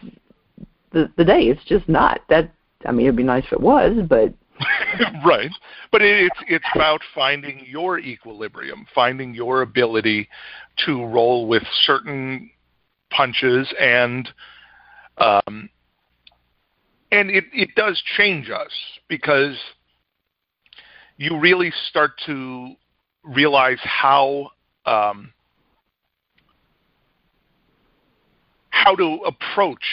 [0.92, 1.42] the the day.
[1.42, 2.20] It's just not.
[2.28, 2.52] That
[2.86, 4.32] I mean, it'd be nice if it was, but
[5.26, 5.50] right.
[5.92, 10.28] But it, it's it's about finding your equilibrium, finding your ability
[10.86, 12.50] to roll with certain
[13.10, 14.28] punches and
[15.18, 15.68] um
[17.12, 18.70] and it, it does change us
[19.08, 19.56] because
[21.16, 22.74] you really start to
[23.22, 24.48] realize how
[24.86, 25.32] um,
[28.70, 29.84] how to approach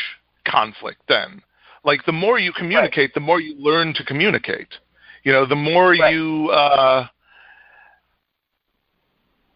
[0.45, 1.41] conflict then.
[1.83, 4.69] Like the more you communicate the more you learn to communicate.
[5.23, 6.13] You know the more Right.
[6.13, 7.07] you uh,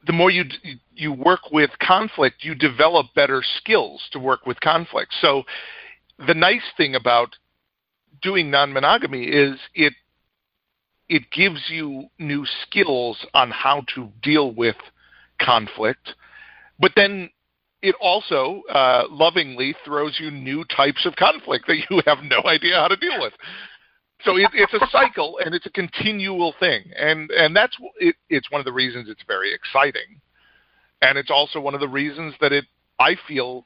[0.06, 4.60] the more you d- you work with conflict you develop better skills to work with
[4.60, 5.13] conflict.
[5.21, 5.43] So
[6.28, 7.36] the nice thing about
[8.21, 9.93] doing non-monogamy is it
[11.10, 14.78] it gives you new skills on how to deal with
[15.39, 16.13] conflict
[16.80, 17.30] but then
[17.82, 22.76] it also uh, lovingly throws you new types of conflict that you have no idea
[22.76, 23.34] how to deal with.
[24.24, 28.52] So it, it's a cycle and it's a continual thing, and and that's it, it's
[28.52, 30.21] one of the reasons it's very exciting,
[31.02, 32.65] and it's also one of the reasons that it
[33.00, 33.65] I feel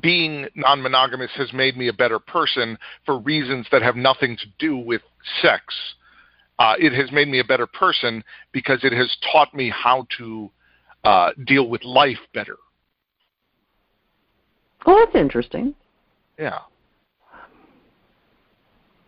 [0.00, 4.76] being non-monogamous has made me a better person for reasons that have nothing to do
[4.76, 5.02] with
[5.42, 5.62] sex.
[6.58, 10.50] Uh, it has made me a better person because it has taught me how to
[11.04, 12.56] uh, deal with life better.
[14.86, 15.74] well, that's interesting.
[16.38, 16.60] Yeah.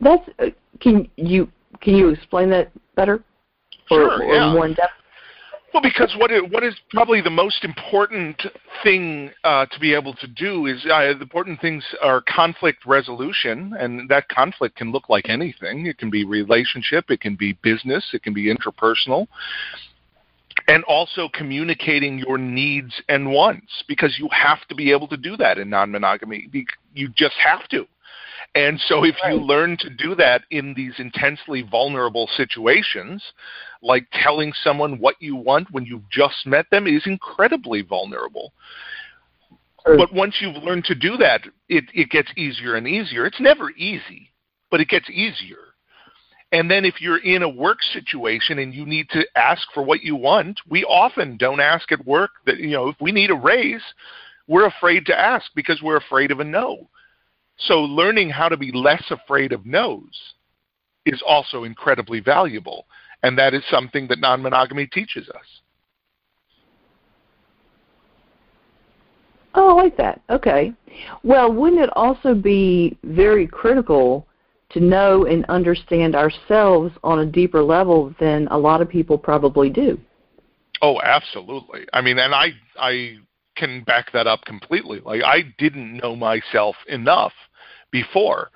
[0.00, 0.46] That's uh,
[0.80, 3.22] can you can you explain that better?
[3.90, 4.52] Or, Sure, or yeah.
[4.52, 4.92] more in depth?
[5.74, 8.40] Well, because what is, what is probably the most important
[8.84, 13.74] thing uh, to be able to do is uh, the important things are conflict resolution,
[13.76, 15.86] and that conflict can look like anything.
[15.86, 19.26] It can be relationship, it can be business, it can be interpersonal,
[20.68, 25.36] and also communicating your needs and wants because you have to be able to do
[25.38, 26.50] that in non-monogamy.
[26.94, 27.84] You just have to.
[28.54, 33.22] And so, if you learn to do that in these intensely vulnerable situations,
[33.82, 38.52] like telling someone what you want when you've just met them is incredibly vulnerable.
[39.84, 43.26] But once you've learned to do that, it, it gets easier and easier.
[43.26, 44.30] It's never easy,
[44.70, 45.58] but it gets easier.
[46.52, 50.02] And then if you're in a work situation and you need to ask for what
[50.02, 53.34] you want, we often don't ask at work that, you know, if we need a
[53.34, 53.82] raise,
[54.46, 56.88] we're afraid to ask because we're afraid of a no.
[57.58, 60.34] So learning how to be less afraid of no's
[61.06, 62.86] is also incredibly valuable.
[63.22, 65.46] And that is something that non monogamy teaches us.
[69.54, 70.20] Oh, I like that.
[70.30, 70.72] Okay.
[71.22, 74.26] Well, wouldn't it also be very critical
[74.70, 79.70] to know and understand ourselves on a deeper level than a lot of people probably
[79.70, 79.98] do?
[80.82, 81.86] Oh, absolutely.
[81.92, 83.16] I mean, and I I
[83.56, 85.00] can back that up completely.
[85.00, 87.32] Like I didn't know myself enough
[87.90, 88.50] before,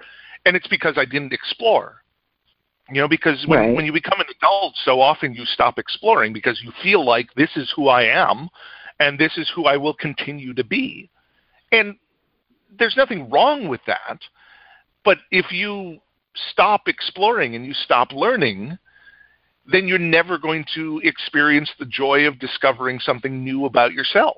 [0.44, 2.02] and it's because I didn't explore.
[2.90, 3.74] You know, because when Right.
[3.76, 7.50] when you become an adult, so often you stop exploring because you feel like this
[7.56, 8.48] is who I am,
[8.98, 11.10] and this is who I will continue to be,
[11.72, 11.96] and
[12.78, 14.20] there's nothing wrong with that.
[15.04, 15.98] But if you
[16.50, 18.78] stop exploring and you stop learning,
[19.70, 24.36] then you're never going to experience the joy of discovering something new about yourself,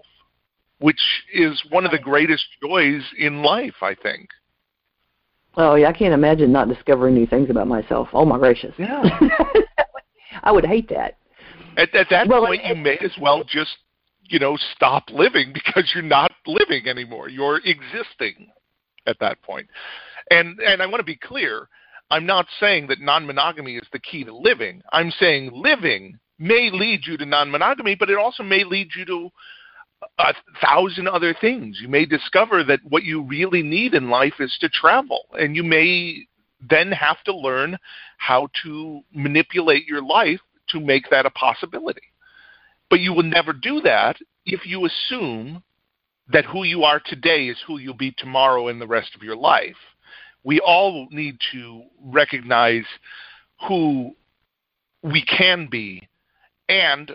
[0.80, 1.00] which
[1.32, 4.28] is one of the greatest joys in life, I think.
[5.56, 8.08] Oh, yeah, I can't imagine not discovering new things about myself.
[8.12, 8.74] Oh my gracious.
[8.78, 9.02] Yeah.
[10.42, 11.16] I would hate that.
[11.76, 13.76] At, at that Well, point, it- you may as well just,
[14.24, 17.28] you know, stop living because you're not living anymore.
[17.28, 18.48] You're existing
[19.06, 19.68] at that point.
[20.30, 21.68] And and I want to be clear.
[22.12, 24.82] I'm not saying that non-monogamy is the key to living.
[24.92, 29.30] I'm saying living may lead you to non-monogamy, but it also may lead you to
[30.18, 31.78] a thousand other things.
[31.80, 35.62] You may discover that what you really need in life is to travel, and you
[35.62, 36.26] may
[36.68, 37.76] then have to learn
[38.18, 42.02] how to manipulate your life to make that a possibility.
[42.88, 45.62] But you will never do that if you assume
[46.32, 49.36] that who you are today is who you'll be tomorrow and the rest of your
[49.36, 49.76] life.
[50.44, 52.84] We all need to recognize
[53.68, 54.12] who
[55.02, 56.08] we can be
[56.68, 57.10] and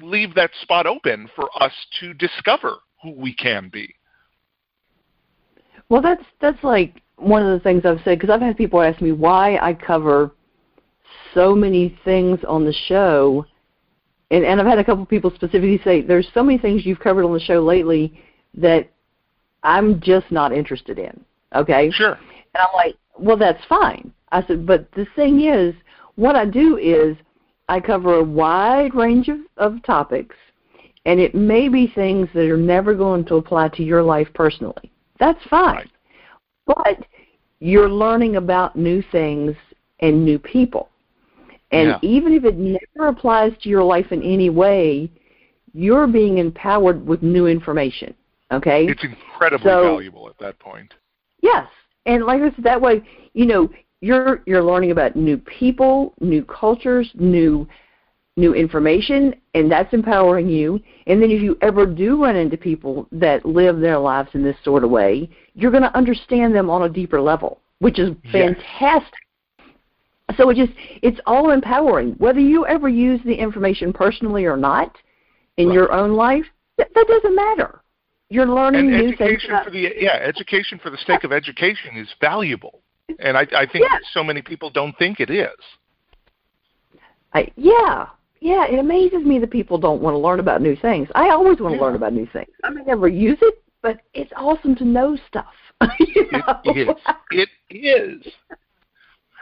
[0.00, 3.94] leave that spot open for us to discover who we can be.
[5.88, 9.00] Well, that's that's like one of the things I've said because I've had people ask
[9.00, 10.32] me why I cover
[11.34, 13.44] so many things on the show,
[14.30, 17.00] and and I've had a couple of people specifically say there's so many things you've
[17.00, 18.22] covered on the show lately
[18.54, 18.90] that
[19.62, 21.24] I'm just not interested in.
[21.54, 21.90] Okay.
[21.90, 22.18] Sure.
[22.54, 24.12] And I'm like, well, that's fine.
[24.30, 25.74] I said, but the thing is,
[26.16, 27.16] what I do is
[27.72, 30.36] I cover a wide range of, of topics,
[31.06, 34.92] and it may be things that are never going to apply to your life personally.
[35.18, 35.76] That's fine.
[35.76, 35.90] Right.
[36.66, 37.06] But
[37.60, 39.56] you're learning about new things
[40.00, 40.90] and new people.
[41.70, 41.98] And Yeah.
[42.02, 45.10] even if it never applies to your life in any way,
[45.72, 48.14] you're being empowered with new information.
[48.52, 48.84] Okay?
[48.86, 50.92] It's incredibly So- valuable at that point.
[51.40, 51.68] Yes,
[52.04, 53.70] and like I said, that way, you know,
[54.02, 57.66] you're you're learning about new people, new cultures, new
[58.36, 60.80] new information, and that's empowering you.
[61.06, 64.56] And then if you ever do run into people that live their lives in this
[64.64, 68.32] sort of way, you're going to understand them on a deeper level, which is Yes.
[68.32, 69.12] fantastic.
[70.36, 72.12] So it just it's all empowering.
[72.18, 74.96] Whether you ever use the information personally or not
[75.58, 75.74] in Right.
[75.74, 76.46] your own life,
[76.78, 77.80] that, that doesn't matter.
[78.30, 79.44] You're learning And new things.
[79.44, 82.80] about- for the yeah, education for the sake of education is valuable.
[83.20, 83.98] And I, I think Yeah.
[84.12, 85.48] so many people don't think it is.
[87.34, 88.08] I, yeah,
[88.40, 88.66] yeah.
[88.66, 91.08] It amazes me that people don't want to learn about new things.
[91.14, 91.86] I always want to Yeah.
[91.86, 92.50] learn about new things.
[92.64, 95.52] I may never use it, but it's awesome to know stuff.
[95.98, 96.60] you know?
[96.64, 96.96] It is.
[97.30, 98.32] It is.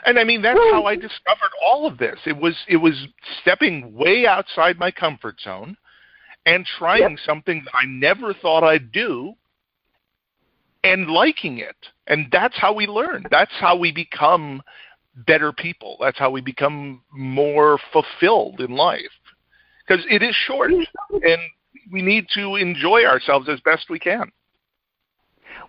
[0.07, 0.71] And I mean that's Right.
[0.73, 2.19] how I discovered all of this.
[2.25, 2.95] It was it was
[3.43, 5.77] stepping way outside my comfort zone
[6.47, 9.35] and trying something that I never thought I'd do
[10.85, 11.77] and liking it.
[12.07, 13.27] And that's how we learn.
[13.31, 14.63] That's how we become
[15.27, 15.97] better people.
[16.01, 19.11] That's how we become more fulfilled in life.
[19.87, 21.41] Because it is short and
[21.93, 24.31] we need to enjoy ourselves as best we can.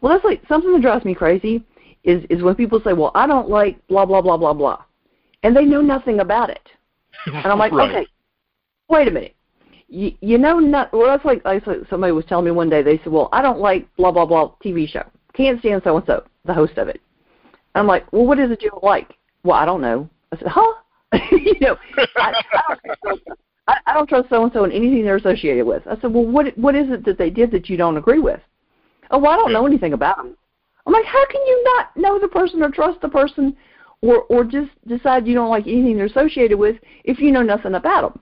[0.01, 1.63] Well, that's like something that drives me crazy
[2.03, 4.83] is is when people say, "Well, I don't like blah blah blah blah blah,"
[5.43, 6.67] and they know nothing about it.
[7.27, 7.89] And I'm like, Right.
[7.89, 8.07] okay,
[8.89, 9.35] wait a minute.
[9.93, 12.81] You, you know, not, well, that's like, like somebody was telling me one day.
[12.81, 15.03] They said, "Well, I don't like blah blah blah TV show.
[15.33, 17.01] Can't stand so and so, the host of it."
[17.75, 20.09] I'm like, "Well, what is it you don't like?" Well, I don't know.
[20.31, 20.73] I said, "Huh?"
[21.31, 23.21] you know, I, I don't
[23.67, 25.85] I, I don't trust so and so in anything they're associated with.
[25.85, 28.39] I said, "Well, what what is it that they did that you don't agree with?"
[29.11, 29.73] Oh, well, I don't know hmm.
[29.73, 30.37] anything about them.
[30.87, 33.57] I'm like, how can you not know the person or trust the person,
[34.01, 37.75] or or just decide you don't like anything they're associated with if you know nothing
[37.75, 38.21] about them?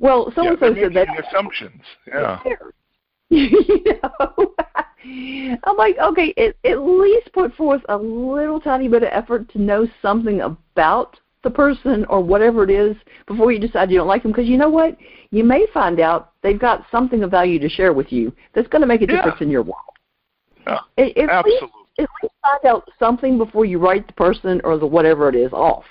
[0.00, 1.08] Well, so and so said that.
[1.08, 1.82] making assumptions.
[2.08, 2.40] Yeah.
[3.28, 4.54] you know,
[5.64, 9.60] I'm like, okay, at, at least put forth a little tiny bit of effort to
[9.60, 14.22] know something about the person or whatever it is before you decide you don't like
[14.22, 14.32] them.
[14.32, 14.96] Because you know what,
[15.30, 18.80] you may find out they've got something of value to share with you that's going
[18.82, 19.16] to make a Yeah.
[19.16, 19.76] difference in your world.
[20.66, 21.70] Yeah, At, at least Absolutely.
[21.98, 25.52] at least find out something before you write the person or the whatever it is
[25.52, 25.84] off.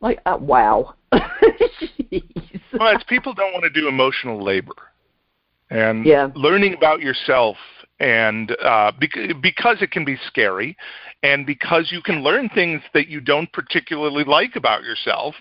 [0.00, 0.94] Like, uh, wow.
[1.12, 4.74] Well, it's people don't want to do emotional labor,
[5.70, 6.30] and Yeah.
[6.34, 7.56] learning about yourself,
[8.00, 10.76] and uh, bec- because it can be scary,
[11.22, 15.34] and because you can learn things that you don't particularly like about yourself,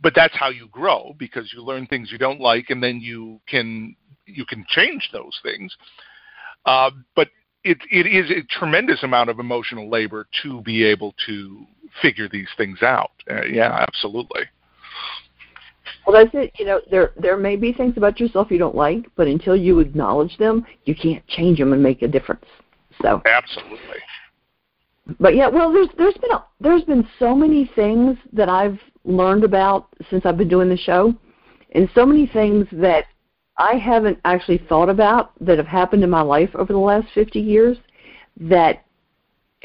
[0.00, 3.40] but that's how you grow because you learn things you don't like, and then you
[3.46, 3.94] can
[4.26, 5.76] you can change those things.
[6.66, 7.28] Uh, but
[7.62, 11.66] it it is a tremendous amount of emotional labor to be able to
[12.02, 13.12] figure these things out.
[13.30, 14.42] Uh, yeah, absolutely.
[16.06, 16.52] Well, that's it.
[16.58, 19.80] You know, there there may be things about yourself you don't like, but until you
[19.80, 22.44] acknowledge them, you can't change them and make a difference.
[23.02, 23.78] So, Absolutely.
[25.18, 29.44] but yeah, well, there's there's been a, there's been so many things that I've learned
[29.44, 31.14] about since I've been doing the show,
[31.72, 33.04] and so many things that
[33.56, 37.40] I haven't actually thought about that have happened in my life over the last 50
[37.40, 37.78] years
[38.40, 38.84] that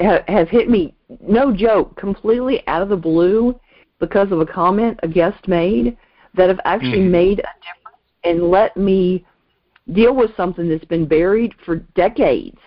[0.00, 0.94] ha- have hit me.
[1.20, 3.58] No joke, completely out of the blue
[4.00, 5.96] because of a comment a guest made
[6.34, 7.10] that have actually Mhm.
[7.10, 9.24] made a difference and let me
[9.92, 12.58] deal with something that's been buried for decades.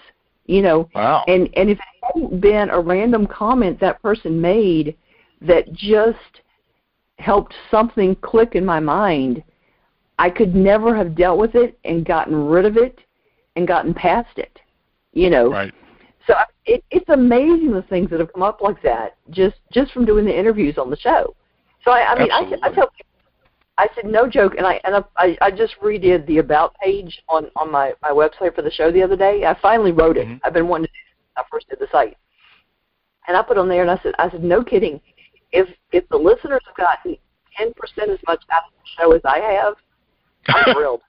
[0.46, 1.24] You know, Wow.
[1.28, 4.96] and and if it hadn't been a random comment that person made
[5.42, 6.42] that just
[7.20, 9.44] helped something click in my mind,
[10.20, 13.00] I could never have dealt with it and gotten rid of it
[13.56, 14.60] and gotten past it.
[15.14, 15.74] You know, right.
[16.68, 20.06] I- it, it's amazing the things that have come up like that just just from
[20.06, 21.36] doing the interviews on the show.
[21.84, 22.76] So I, I mean, I, I Absolutely.
[22.76, 23.06] tell people,
[23.78, 27.48] I said no joke, and I and I I just redid the about page on
[27.56, 29.46] on my my website for the show the other day.
[29.46, 30.28] I finally wrote it.
[30.28, 30.40] Mhm.
[30.44, 30.92] I've been wanting to.
[30.92, 32.18] do it since I first did the site,
[33.28, 35.02] and I put on there, and I said I said no kidding.
[35.52, 37.18] If if the listeners have gotten
[37.58, 39.74] ten percent as much out of the show as I have,
[40.48, 41.02] I'm thrilled.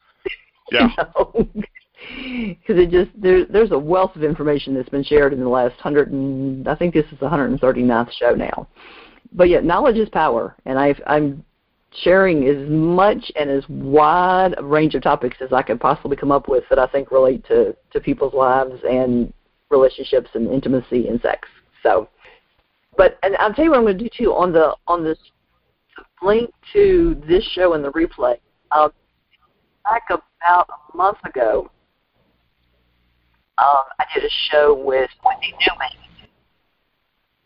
[0.73, 0.89] Yeah.
[2.09, 5.79] Because it just there, there's a wealth of information that's been shared in the last
[5.81, 8.69] hundred and I think this is the 139th show now.
[9.33, 11.45] But yet, knowledge is power, and I've, I'm
[12.03, 16.33] sharing as much and as wide a range of topics as I could possibly come
[16.33, 19.33] up with that I think relate to to people's lives and
[19.71, 21.49] relationships and intimacy and sex.
[21.83, 22.09] So,
[22.97, 25.19] but and I'll tell you what I'm going to do too on the on this
[26.23, 28.37] link to this show and the replay.
[28.73, 28.91] Um,
[29.85, 31.71] back about a month ago,
[33.59, 35.55] um, I did a show with Wendy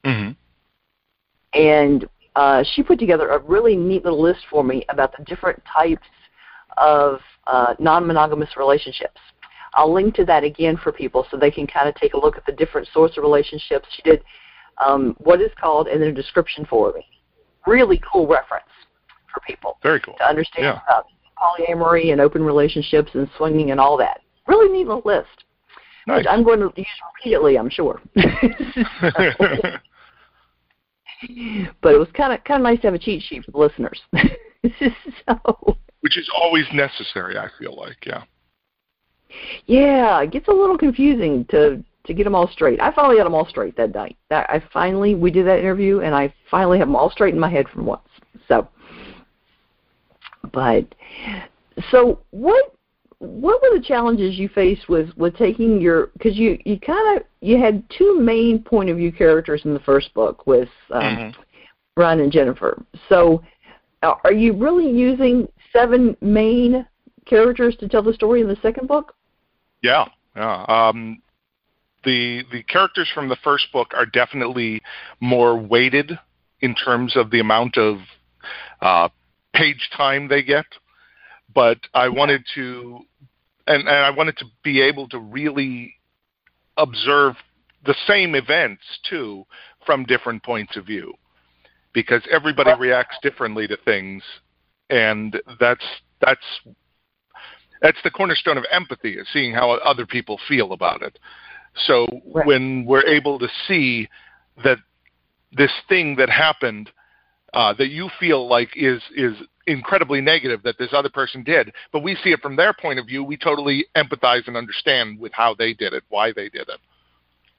[0.04, 5.16] Newman, hmm and uh, she put together a really neat little list for me about
[5.16, 6.06] the different types
[6.76, 9.18] of uh, non-monogamous relationships.
[9.74, 12.36] I'll link to that again for people so they can kind of take a look
[12.36, 13.88] at the different sorts of relationships.
[13.96, 14.22] She did
[14.84, 17.04] um, what is called and then a description for me.
[17.66, 18.64] Really cool reference
[19.32, 20.14] for people Very cool.
[20.18, 20.80] to understand Yeah.
[20.86, 21.06] about
[21.36, 24.20] polyamory and open relationships and swinging and all that.
[24.46, 25.44] Really neat little list,
[26.08, 26.20] Nice.
[26.20, 28.00] which I'm going to use repeatedly, I'm sure.
[28.14, 28.22] but
[31.94, 34.00] it was kind of kind of nice to have a cheat sheet for the listeners.
[35.28, 38.06] so Which is always necessary, I feel like.
[38.06, 38.22] Yeah.
[39.66, 42.80] yeah, it gets a little confusing to to get them all straight.
[42.80, 44.16] I finally got them all straight that night.
[44.30, 47.40] That I finally we did that interview and I finally have them all straight in
[47.40, 48.08] my head from once.
[48.48, 48.66] So,
[50.54, 50.86] but
[51.90, 52.74] so what
[53.20, 57.26] what were the challenges you faced with with taking your because you you kind of
[57.40, 61.34] you had two main point of view characters in the first book with um, Mhm.
[61.96, 62.80] Ryan and Jennifer.
[63.08, 63.42] So,
[64.02, 66.86] uh, are you really using seven main
[67.26, 69.14] characters to tell the story in the second book?
[69.82, 70.06] Yeah,
[70.36, 70.64] yeah.
[70.68, 71.20] Um,
[72.04, 74.80] the the characters from the first book are definitely
[75.18, 76.16] more weighted
[76.60, 77.98] in terms of the amount of
[78.80, 79.08] uh,
[79.54, 80.66] page time they get,
[81.54, 83.00] but I wanted to,
[83.66, 85.94] and, and I wanted to be able to really
[86.76, 87.34] observe
[87.84, 89.44] the same events too
[89.86, 91.12] from different points of view,
[91.92, 94.22] because everybody reacts differently to things,
[94.90, 95.84] and that's
[96.20, 96.44] that's
[97.80, 101.18] that's the cornerstone of empathy is seeing how other people feel about it
[101.86, 102.46] so Right.
[102.46, 104.08] when we're able to see
[104.64, 104.78] that
[105.52, 106.90] this thing that happened
[107.54, 109.34] uh, that you feel like is is
[109.68, 113.06] incredibly negative that this other person did but we see it from their point of
[113.06, 116.80] view we totally empathize and understand with how they did it why they did it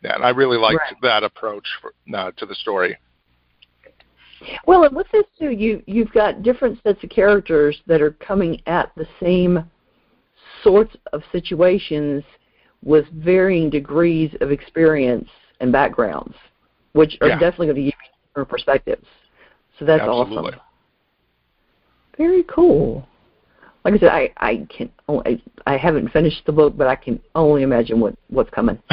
[0.04, 1.02] yeah, and i really liked Right.
[1.02, 2.98] that approach for, uh, to the story
[4.66, 8.62] Well, and with this too, you you've got different sets of characters that are coming
[8.68, 9.70] at the same
[10.64, 12.24] sorts of situations
[12.84, 15.30] with varying degrees of experience
[15.60, 16.36] and backgrounds,
[16.94, 17.40] which are Yeah.
[17.40, 19.08] definitely going to give you different perspectives.
[19.78, 20.54] So that's Absolutely.
[20.54, 20.60] awesome.
[22.20, 23.08] Very cool.
[23.84, 26.96] Like I said, I I can only, I, I haven't finished the book, but I
[26.96, 28.78] can only imagine what what's coming.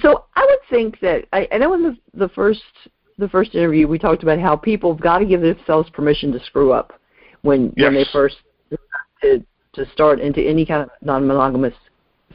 [0.00, 2.62] So I would think that I, I know in the the first
[3.18, 6.40] the first interview we talked about how people have got to give themselves permission to
[6.44, 6.98] screw up
[7.42, 8.36] when when they first
[9.22, 9.44] to
[9.74, 11.74] to start into any kind of non monogamous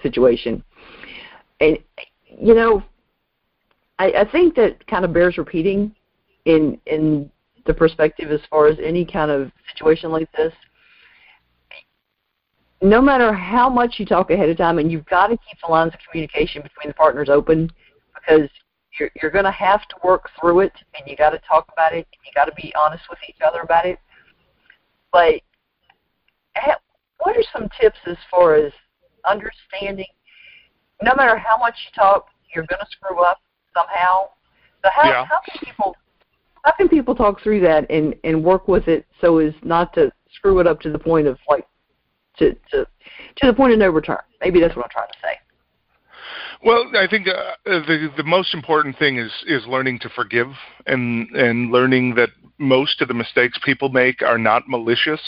[0.03, 0.63] situation.
[1.59, 1.79] And
[2.27, 2.83] you know,
[3.97, 5.95] I, I think that kind of bears repeating
[6.45, 7.29] in in
[7.65, 10.53] the perspective as far as any kind of situation like this.
[12.81, 15.71] No matter how much you talk ahead of time, and you've got to keep the
[15.71, 17.71] lines of communication between the partners open
[18.13, 18.49] because
[18.99, 21.93] you're you're going to have to work through it, and you got to talk about
[21.93, 23.97] it, and you got to be honest with each other about it.
[25.11, 25.35] But
[26.55, 26.75] eh,
[27.19, 28.71] what are some tips as far as
[29.27, 30.05] understanding?
[31.01, 33.39] No matter how much you talk, you're going to screw up
[33.73, 34.29] somehow.
[34.83, 35.25] So how Yeah.
[35.25, 35.95] how can people
[36.65, 40.11] how can people talk through that and and work with it so as not to
[40.33, 41.65] screw it up to the point of like
[42.37, 42.85] to to
[43.37, 44.17] to the point of no return?
[44.41, 45.39] Maybe that's what I'm trying to say.
[46.63, 50.47] Well, I think uh, the the most important thing is is learning to forgive
[50.87, 55.21] and and learning that most of the mistakes people make are not malicious,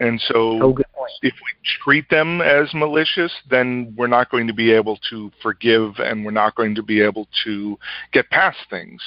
[0.00, 1.12] and so Oh, good point.
[1.22, 5.98] if we treat them as malicious, then we're not going to be able to forgive
[5.98, 7.78] and we're not going to be able to
[8.12, 9.00] get past things.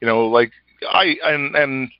[0.00, 0.50] You know, like
[0.88, 1.90] I and and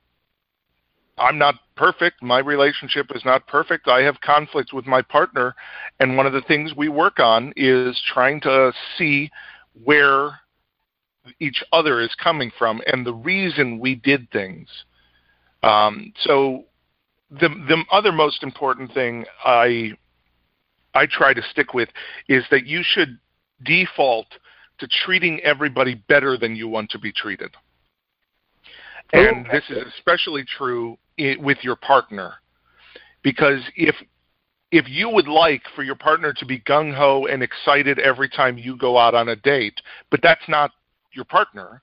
[1.18, 2.22] I'm not perfect.
[2.22, 3.88] My relationship is not perfect.
[3.88, 5.54] I have conflict with my partner,
[5.98, 9.30] and one of the things we work on is trying to see
[9.84, 10.40] where
[11.38, 14.68] each other is coming from and the reason we did things.
[15.62, 16.64] Um, so
[17.30, 19.92] the the other most important thing I
[20.94, 21.88] I try to stick with
[22.28, 23.18] is that you should
[23.64, 24.26] default
[24.78, 27.54] to treating everybody better than you want to be treated.
[29.12, 30.96] And this is especially true
[31.38, 32.34] with your partner.
[33.22, 33.94] Because if
[34.72, 38.56] if you would like for your partner to be gung ho and excited every time
[38.56, 39.80] you go out on a date,
[40.10, 40.70] but that's not
[41.12, 41.82] your partner,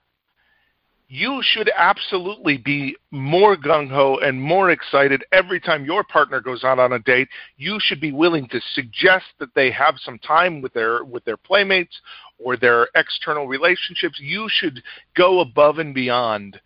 [1.09, 6.63] you should absolutely be more gung ho and more excited every time your partner goes
[6.63, 7.29] out on a date.
[7.55, 11.37] You should be willing to suggest that they have some time with their with their
[11.37, 11.97] playmates
[12.39, 14.19] or their external relationships.
[14.19, 14.83] You should
[15.15, 16.59] go above and beyond.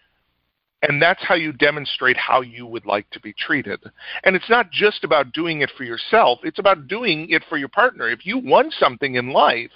[0.82, 3.80] And that's how you demonstrate how you would like to be treated.
[4.24, 7.70] And it's not just about doing it for yourself, it's about doing it for your
[7.70, 8.10] partner.
[8.10, 9.72] If you want something in life,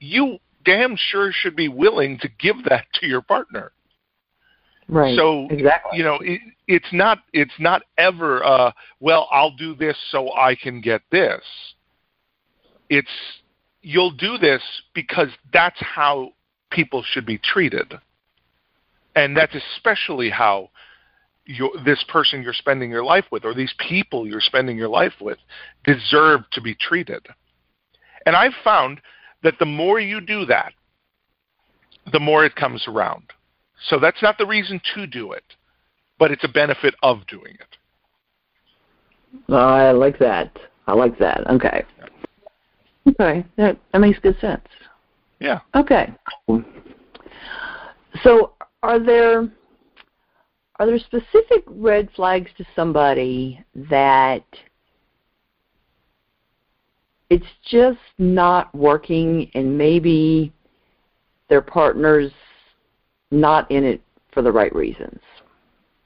[0.00, 3.72] you damn sure should be willing to give that to your partner.
[4.88, 5.16] Right.
[5.16, 5.98] So exactly.
[5.98, 10.56] you know, it, it's not it's not ever uh well, I'll do this so I
[10.56, 11.42] can get this.
[12.88, 13.08] It's
[13.82, 14.62] you'll do this
[14.94, 16.32] because that's how
[16.70, 17.94] people should be treated.
[19.20, 20.70] And that's especially how
[21.44, 25.12] you this person you're spending your life with or these people you're spending your life
[25.20, 25.36] with
[25.84, 27.26] deserve to be treated.
[28.24, 29.00] And I've found
[29.42, 30.72] that the more you do that,
[32.10, 33.24] the more it comes around.
[33.88, 35.44] So that's not the reason to do it,
[36.18, 37.76] but it's a benefit of doing it.
[39.50, 40.58] Oh, I like that.
[40.86, 41.46] I like that.
[41.50, 41.84] Okay.
[43.06, 44.66] Okay, that that makes good sense.
[45.40, 45.60] Yeah.
[45.74, 46.12] Okay.
[48.22, 48.52] So,
[48.82, 49.48] are there
[50.78, 54.44] are there specific red flags to somebody that
[57.28, 60.52] it's just not working and maybe
[61.48, 62.32] their partner's
[63.30, 64.00] not in it
[64.32, 65.20] for the right reasons.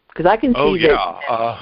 [0.08, 0.88] Because I can see oh, yeah.
[0.88, 0.96] that,
[1.32, 1.58] uh,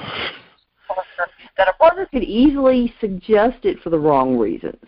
[1.59, 4.85] that a partner could easily suggest it for the wrong reasons.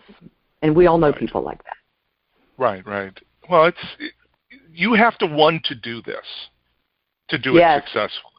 [0.61, 1.19] And we all know right.
[1.19, 1.77] people like that.
[2.57, 3.17] Right, right.
[3.49, 4.13] Well, it's it,
[4.75, 6.25] you have to want to do this
[7.29, 7.79] to do yes.
[7.79, 8.31] it successfully.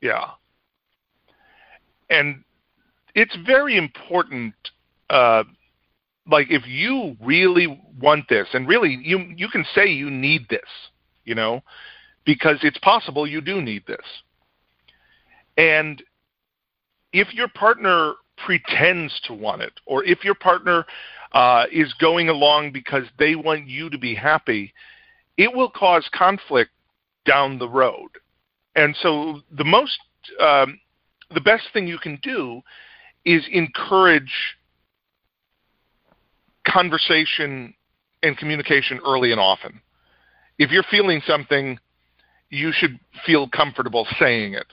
[0.00, 0.30] Yeah.
[2.08, 2.44] And
[3.14, 4.54] it's very important
[5.10, 5.44] uh,
[6.28, 10.68] like if you really want this and really you you can say you need this
[11.24, 11.62] you know
[12.24, 14.04] because it's possible you do need this
[15.56, 16.02] and
[17.12, 18.14] if your partner
[18.44, 20.84] pretends to want it or if your partner
[21.32, 24.72] uh, is going along because they want you to be happy
[25.36, 26.70] it will cause conflict
[27.24, 28.10] down the road
[28.74, 29.98] and so the most
[30.40, 30.78] um,
[31.34, 32.60] the best thing you can do
[33.24, 34.32] is encourage
[36.66, 37.74] conversation
[38.22, 39.80] and communication early and often.
[40.58, 41.78] If you're feeling something,
[42.50, 44.66] you should feel comfortable saying it.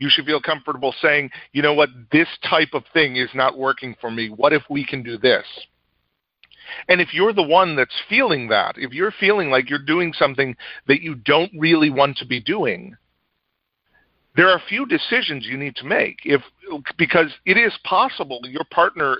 [0.00, 3.94] You should feel comfortable saying, you know what, this type of thing is not working
[4.00, 4.30] for me.
[4.30, 5.44] What if we can do this?
[6.88, 10.56] And if you're the one that's feeling that, if you're feeling like you're doing something
[10.88, 12.96] that you don't really want to be doing,
[14.36, 16.40] there are a few decisions you need to make if
[16.96, 19.16] because it is possible your partner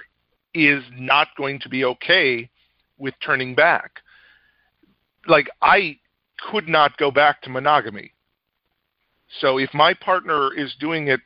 [0.54, 2.48] is not going to be okay
[2.96, 4.00] with turning back.
[5.26, 5.98] Like I
[6.50, 8.12] could not go back to monogamy.
[9.38, 11.20] So if my partner is doing it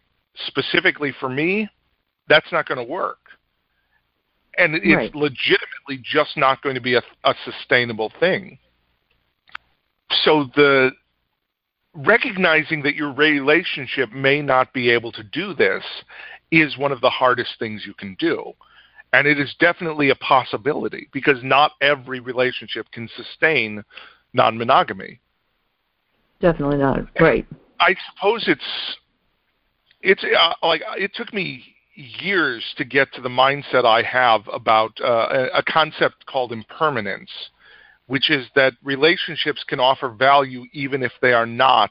[0.47, 1.69] specifically for me,
[2.29, 3.19] that's not going to work.
[4.57, 5.15] And it's right.
[5.15, 8.59] legitimately just not going to be a, a sustainable thing.
[10.23, 10.91] So the
[11.95, 15.83] recognizing that your relationship may not be able to do this
[16.51, 18.53] is one of the hardest things you can do.
[19.13, 23.85] And it is definitely a possibility because not every relationship can sustain
[24.33, 25.21] non monogamy.
[26.41, 27.09] Definitely not.
[27.21, 27.47] Right.
[27.81, 28.97] I suppose it's
[30.03, 31.65] it's uh, like it took me
[31.95, 37.31] years to get to the mindset I have about uh, a, a concept called impermanence,
[38.07, 41.91] which is that relationships can offer value even if they are not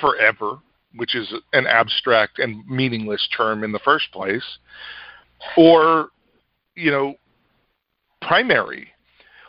[0.00, 0.58] forever,
[0.94, 4.58] which is an abstract and meaningless term in the first place,
[5.56, 6.10] or
[6.74, 7.14] you know,
[8.22, 8.88] primary.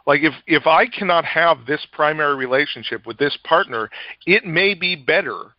[0.07, 3.89] Like if if I cannot have this primary relationship with this partner,
[4.25, 5.53] it may be better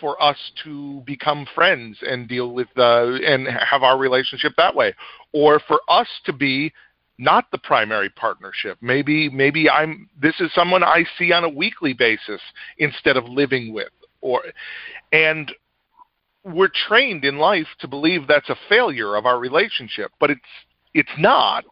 [0.00, 4.94] for us to become friends and deal with uh, and have our relationship that way,
[5.32, 6.72] or for us to be
[7.18, 8.78] not the primary partnership.
[8.80, 12.40] Maybe maybe I'm this is someone I see on a weekly basis
[12.78, 14.42] instead of living with, or
[15.12, 15.52] and
[16.44, 20.40] we're trained in life to believe that's a failure of our relationship, but it's
[20.94, 21.64] it's not.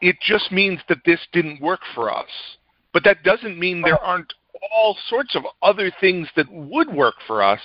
[0.00, 2.28] It just means that this didn't work for us.
[2.92, 4.32] But that doesn't mean there aren't
[4.72, 7.60] all sorts of other things that would work for us.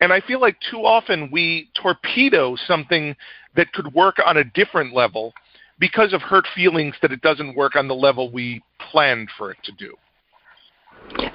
[0.00, 3.16] And I feel like too often we torpedo something
[3.56, 5.32] that could work on a different level
[5.78, 9.58] because of hurt feelings that it doesn't work on the level we planned for it
[9.64, 9.94] to do.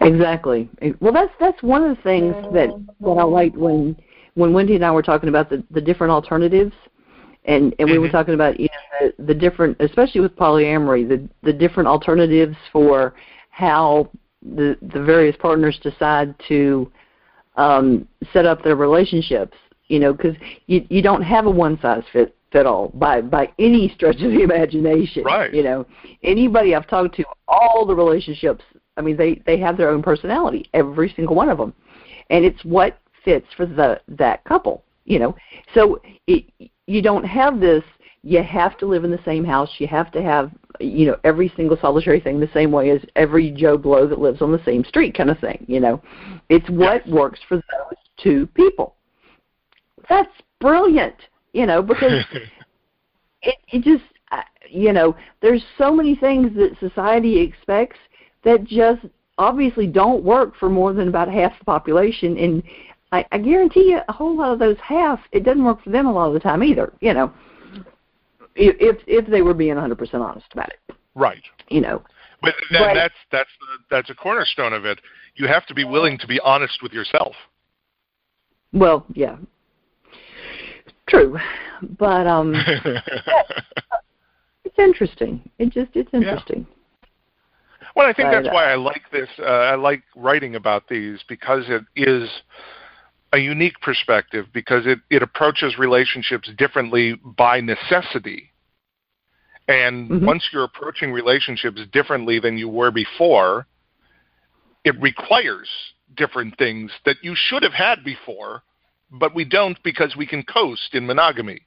[0.02, 0.70] Exactly.
[1.00, 2.70] Well, that's that's one of the things that
[3.02, 3.96] that I liked when
[4.36, 6.74] when Wendy and I were talking about the the different alternatives,
[7.46, 8.04] and and we mm-hmm.
[8.04, 12.56] were talking about you know the, the different, especially with polyamory, the the different alternatives
[12.72, 13.14] for
[13.50, 14.10] how
[14.42, 16.92] the the various partners decide to
[17.56, 19.58] um, set up their relationships.
[19.88, 20.36] You know, because
[20.68, 24.32] you you don't have a one size fit fit all by by any stretch of
[24.32, 25.24] the imagination.
[25.24, 25.54] Right.
[25.54, 25.86] You know,
[26.24, 28.64] anybody I've talked to, all the relationships.
[28.96, 31.74] I mean, they they have their own personality, every single one of them,
[32.30, 34.84] and it's what fits for the that couple.
[35.06, 35.36] You know,
[35.74, 36.46] so it,
[36.88, 37.84] you don't have this.
[38.24, 39.70] You have to live in the same house.
[39.78, 43.52] You have to have you know every single solitary thing the same way as every
[43.52, 45.66] Joe Blow that lives on the same street, kind of thing.
[45.68, 46.02] You know,
[46.50, 48.96] it's what works for those two people.
[50.10, 51.16] That's brilliant.
[51.54, 52.24] You know, because
[53.42, 57.98] it it just uh, you know there's so many things that society expects
[58.44, 59.06] that just
[59.38, 62.64] obviously don't work for more than about half the population and
[63.14, 66.08] I, I guarantee you, a whole lot of those have it doesn't work for them
[66.08, 66.92] a lot of the time either.
[67.00, 67.32] You know,
[68.56, 70.96] if if they were being 100% honest about it.
[71.14, 71.44] Right.
[71.70, 72.02] You know.
[72.42, 73.50] But then that's that's
[73.92, 75.00] that's a cornerstone of it.
[75.36, 77.36] You have to be willing to be honest with yourself.
[78.74, 79.38] Well, yeah.
[81.08, 81.38] True.
[82.00, 82.56] But um
[84.66, 85.48] it's interesting.
[85.60, 86.66] It just it's interesting.
[86.68, 87.10] Yeah.
[87.96, 89.30] Well, I think but, that's why I like this.
[89.38, 92.28] Uh, I like writing about these because it is
[93.34, 98.52] a unique perspective because it, it approaches relationships differently by necessity.
[99.68, 100.26] And mm-hmm.
[100.26, 103.66] once you're approaching relationships differently than you were before,
[104.86, 105.68] it requires
[106.16, 108.62] different things that you should have had before,
[109.12, 111.62] but we don't because we can coast in monogamy.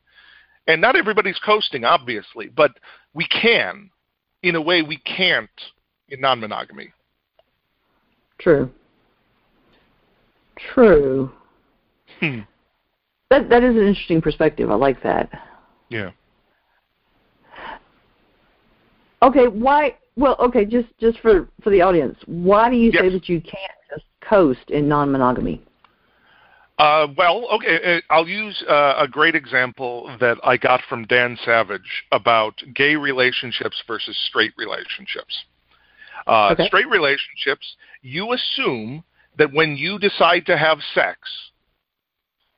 [0.68, 2.72] And not everybody's coasting, obviously, but
[3.12, 3.90] we can
[4.42, 5.50] in a way we can't
[6.10, 6.92] in non monogamy.
[8.38, 8.70] True.
[10.74, 11.32] True.
[12.20, 12.40] Hmm.
[13.30, 14.70] That that is an interesting perspective.
[14.70, 15.30] I like that.
[15.88, 16.10] Yeah.
[19.22, 19.96] Okay, why?
[20.16, 23.02] Well, okay, just just for for the audience, why do you yes.
[23.02, 25.62] say that you can't just coast in non-monogamy?
[26.78, 31.38] Uh, well, okay, uh, I'll use uh, a great example that I got from Dan
[31.42, 35.44] Savage about gay relationships versus straight relationships.
[36.26, 36.66] Uh, okay.
[36.66, 39.02] Straight relationships, you assume
[39.38, 41.18] that when you decide to have sex,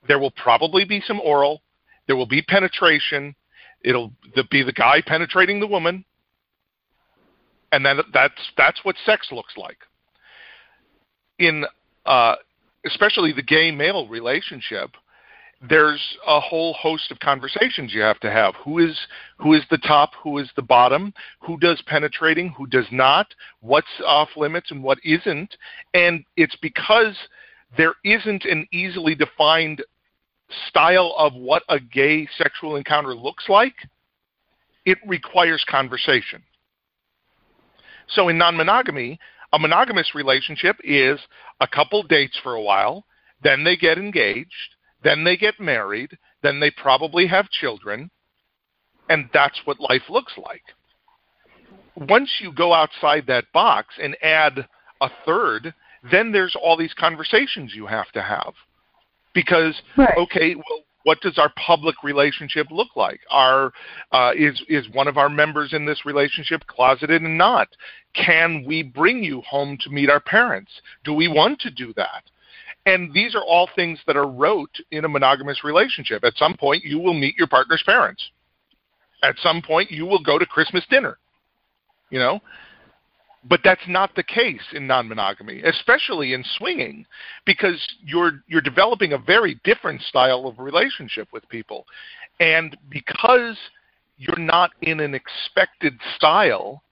[0.09, 1.63] there will probably be some oral.
[2.07, 3.35] There will be penetration.
[3.85, 4.13] It'll
[4.51, 6.05] be the guy penetrating the woman,
[7.71, 9.79] and then that's that's what sex looks like.
[11.39, 11.65] In
[12.07, 12.37] uh,
[12.87, 14.91] especially the gay male relationship,
[15.69, 18.55] there's a whole host of conversations you have to have.
[18.65, 18.99] Who is
[19.39, 20.11] who is the top?
[20.23, 21.13] Who is the bottom?
[21.41, 22.49] Who does penetrating?
[22.57, 23.27] Who does not?
[23.61, 25.57] What's off limits and what isn't?
[25.95, 27.17] And it's because
[27.77, 29.83] there isn't an easily defined
[30.69, 33.75] style of what a gay sexual encounter looks like,
[34.85, 36.43] it requires conversation.
[38.09, 39.19] So in non monogamy,
[39.53, 41.21] a monogamous relationship is
[41.61, 43.05] a couple dates for a while,
[43.43, 44.75] then they get engaged,
[45.05, 48.11] then they get married, then they probably have children,
[49.09, 50.63] and that's what life looks like.
[52.09, 54.67] Once you go outside that box and add
[55.01, 55.75] a third,
[56.11, 58.55] then there's all these conversations you have to have
[59.39, 60.17] because right.
[60.19, 63.21] okay, well, what does our public relationship look like?
[63.31, 63.73] Are
[64.11, 67.69] uh, is is one of our members in this relationship closeted and not?
[68.15, 70.73] Can we bring you home to meet our parents?
[71.05, 72.25] Do we want to do that?
[72.85, 76.25] And these are all things that are rote in a monogamous relationship.
[76.25, 78.23] At some point, you will meet your partner's parents.
[79.23, 81.19] At some point, you will go to Christmas dinner.
[82.11, 82.41] You know,
[83.49, 87.07] but that's not the case in non-monogamy, especially in swinging,
[87.47, 91.87] because you're you're developing a very different style of relationship with people.
[92.41, 93.57] And because
[94.17, 96.83] you're not in an expected style,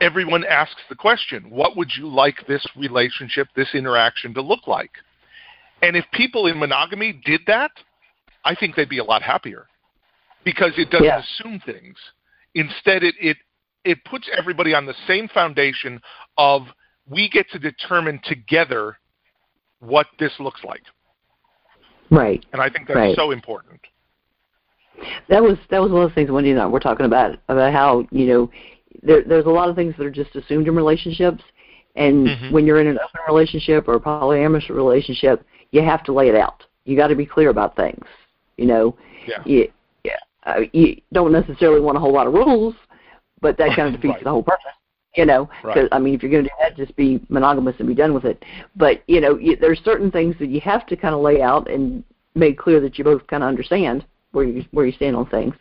[0.00, 4.92] everyone asks the question, what would you like this relationship, this interaction to look like?
[5.82, 7.70] And if people in monogamy did that,
[8.44, 9.66] I think they'd be a lot happier
[10.44, 11.22] because it doesn't yeah.
[11.22, 11.96] assume things.
[12.54, 13.36] Instead, it, it
[13.84, 16.00] it puts everybody on the same foundation
[16.36, 16.62] of
[17.08, 18.98] we get to determine together
[19.80, 20.82] what this looks like.
[22.10, 22.44] Right.
[22.52, 23.16] And I think that's right.
[23.16, 23.80] so important.
[25.28, 27.72] That was that was one of the things Wendy and I were talking about about
[27.72, 28.50] how you know
[29.02, 31.42] there, there's a lot of things that are just assumed in relationships,
[31.96, 32.52] and Mhm.
[32.52, 36.34] when you're in an open relationship or a polyamorous relationship, you have to lay it
[36.34, 36.66] out.
[36.84, 38.04] You got to be clear about things.
[38.58, 39.42] You know, Yeah.
[39.46, 39.72] you,
[40.04, 42.74] yeah, uh, you don't necessarily want a whole lot of rules,
[43.40, 44.24] but that kind of defeats Right.
[44.24, 44.64] the whole purpose.
[45.16, 45.74] You know, Right.
[45.74, 48.14] 'cause, I mean, if you're going to do that, just be monogamous and be done
[48.14, 48.44] with it.
[48.76, 51.68] But you know, you, there's certain things that you have to kind of lay out
[51.68, 52.04] and
[52.36, 55.54] make clear that you both kind of understand where you where you stand on things.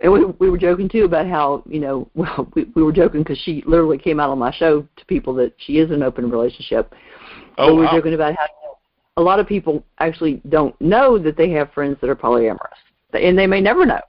[0.00, 3.20] And we we were joking too about how you know well we we were joking
[3.22, 6.02] because she literally came out on my show to people that she is in an
[6.02, 6.94] open relationship.
[7.58, 7.92] Oh, we were wow.
[7.92, 8.46] joking about how
[9.18, 12.78] a lot of people actually don't know that they have friends that are polyamorous,
[13.12, 14.00] and they may never know.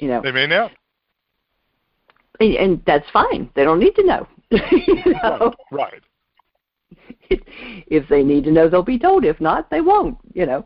[0.00, 0.72] You know, They may not.
[2.40, 3.50] And, and that's fine.
[3.54, 4.26] They don't need to know.
[4.50, 5.54] you know?
[5.70, 6.02] Right.
[7.30, 9.24] if they need to know, they'll be told.
[9.24, 10.18] If not, they won't.
[10.32, 10.64] You know,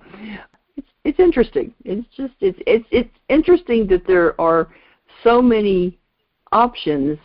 [0.76, 1.74] it's it's interesting.
[1.84, 4.68] It's just it's it's it's interesting that there are
[5.24, 5.98] so many
[6.52, 7.18] options.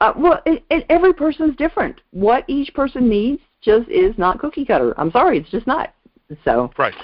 [0.00, 2.00] Uh, well, it, it, every person's different.
[2.10, 4.98] What each person needs just is not cookie cutter.
[5.00, 5.94] I'm sorry, it's just not.
[6.44, 6.94] So, Right.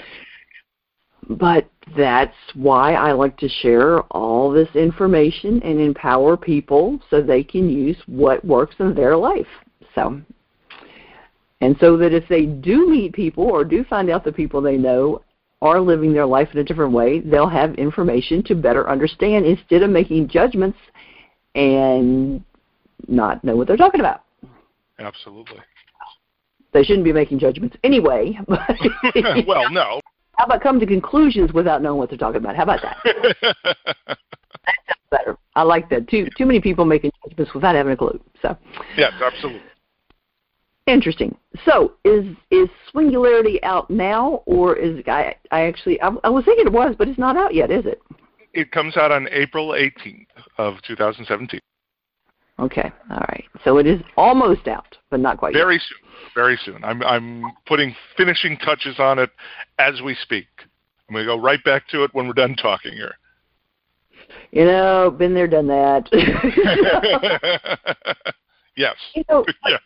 [1.29, 7.43] But that's why I like to share all this information and empower people so they
[7.43, 9.47] can use what works in their life.
[9.95, 10.21] So,
[11.61, 14.77] and so that if they do meet people or do find out that people they
[14.77, 15.21] know
[15.61, 19.81] are living their life in a different way, they'll have information to better understand instead
[19.81, 20.77] of making judgments
[21.55, 22.43] and
[23.07, 24.23] not know what they're talking about.
[24.99, 25.59] Absolutely.
[26.73, 28.37] They shouldn't be making judgments anyway.
[28.47, 28.77] But
[29.47, 30.01] well, no.
[30.37, 32.55] How about come to conclusions without knowing what they're talking about?
[32.55, 33.57] How about that?
[35.11, 35.37] Better.
[35.55, 36.07] I like that.
[36.07, 38.19] Too too many people making judgments without having a clue.
[38.41, 38.57] So
[38.97, 39.61] yes, absolutely.
[40.87, 41.37] interesting.
[41.65, 46.65] So is is Swingularity out now, or is I I actually I, I was thinking
[46.65, 48.01] it was, but it's not out yet, is it?
[48.53, 50.27] It comes out on April 18th
[50.57, 51.59] of 2017.
[52.59, 53.45] Okay, all right.
[53.63, 55.97] So it is almost out, but not quite Very soon.
[56.35, 56.83] Very soon.
[56.83, 59.31] I'm I'm putting finishing touches on it
[59.79, 60.45] as we speak.
[61.09, 63.15] I'm going to go right back to it when we're done talking here.
[64.51, 66.07] You know, been there, done that.
[68.77, 68.95] yes.
[69.15, 69.77] you know, Yeah.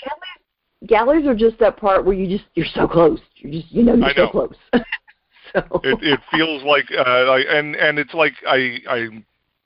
[0.00, 3.20] galleys, galleys are just that part where you just you're so close.
[3.36, 4.30] You're just you know you're I so know.
[4.30, 4.56] close.
[4.72, 9.08] so It it feels like uh like and and it's like I I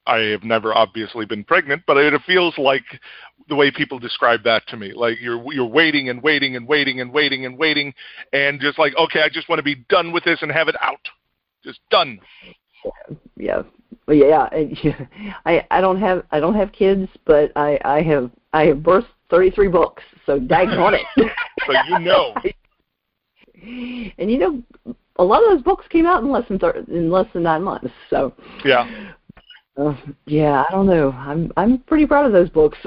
[0.07, 2.85] I have never obviously been pregnant, but it feels like
[3.49, 4.93] the way people describe that to me.
[4.95, 7.93] Like you're you're waiting and waiting and waiting and waiting and waiting
[8.33, 10.77] and just like okay, I just want to be done with this and have it
[10.83, 11.01] out.
[11.63, 12.19] Just done.
[13.37, 13.63] yeah
[14.09, 14.49] yeah
[14.83, 15.05] yeah
[15.47, 19.07] i i don't have i don't have kids but i i have i have birthed
[19.29, 21.33] thirty three books so daggone it
[21.67, 22.35] So you know.
[24.19, 24.63] and you know
[25.17, 27.63] a lot of those books came out in less than thir- in less than nine
[27.63, 28.33] months so
[28.65, 29.13] Yeah.
[29.81, 32.79] Uh, yeah i don't know i'm i'm pretty proud of those books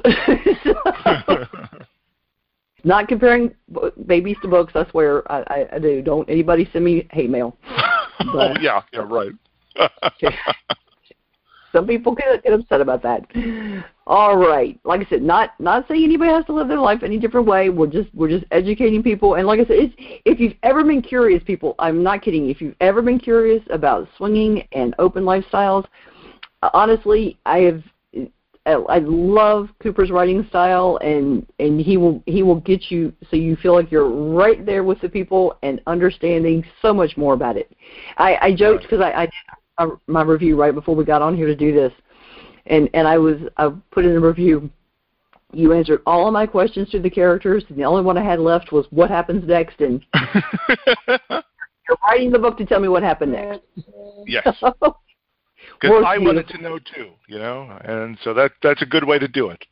[0.63, 0.73] So,
[2.83, 3.53] not comparing
[4.05, 7.57] babies to books i swear i i, I do don't anybody send me hate mail
[8.19, 9.31] oh yeah, yeah, right.
[11.73, 13.25] Some people get, get upset about that.
[14.05, 17.17] All right, like I said, not not saying anybody has to live their life any
[17.17, 17.69] different way.
[17.69, 19.35] We're just we're just educating people.
[19.35, 22.49] And like I said, it's, if you've ever been curious, people, I'm not kidding.
[22.49, 25.85] If you've ever been curious about swinging and open lifestyles,
[26.73, 27.83] honestly, I have.
[28.65, 33.35] I I love Cooper's writing style, and and he will he will get you so
[33.35, 37.57] you feel like you're right there with the people and understanding so much more about
[37.57, 37.71] it.
[38.17, 39.29] I, I joked because I, I
[39.77, 41.91] uh, my review right before we got on here to do this,
[42.67, 44.69] and and I was I put in a review.
[45.51, 48.39] You answered all of my questions to the characters, and the only one I had
[48.39, 49.81] left was what happens next.
[49.81, 50.03] And
[51.29, 53.61] you're writing the book to tell me what happened next.
[54.25, 54.47] yes.
[55.83, 59.19] Because I wanted to know too, you know, and so that that's a good way
[59.19, 59.65] to do it.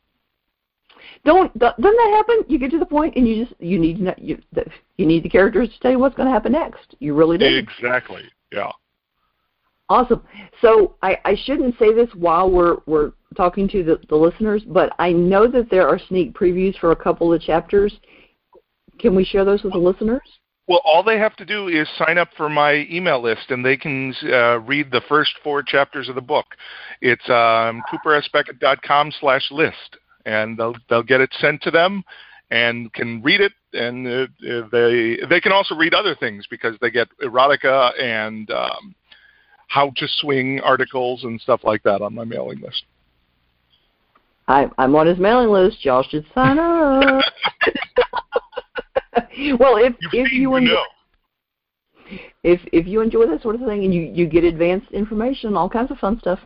[1.24, 2.44] Don't doesn't that happen?
[2.48, 4.64] You get to the point and you just you need to know, you the,
[4.98, 6.94] you need the characters to tell you what's going to happen next.
[6.98, 7.46] You really do.
[7.46, 8.22] Exactly.
[8.52, 8.72] Yeah.
[9.88, 10.22] Awesome.
[10.60, 14.92] So I, I shouldn't say this while we're we're talking to the, the listeners, but
[14.98, 17.94] I know that there are sneak previews for a couple of chapters.
[18.98, 20.20] Can we share those with the listeners?
[20.72, 23.76] Well, all they have to do is sign up for my email list, and they
[23.76, 26.46] can uh, read the first four chapters of the book.
[27.02, 32.02] It's um, coopersbeckett.com slash list, and they'll they'll get it sent to them,
[32.50, 36.74] and can read it, and uh, uh, they they can also read other things because
[36.80, 38.94] they get erotica and um,
[39.68, 42.84] how to swing articles and stuff like that on my mailing list.
[44.48, 45.84] I, I'm on his mailing list.
[45.84, 47.22] Y'all should sign up.
[49.58, 50.84] well, if You've if you and know.
[52.42, 55.68] if if you enjoy that sort of thing and you you get advanced information, all
[55.68, 56.38] kinds of fun stuff.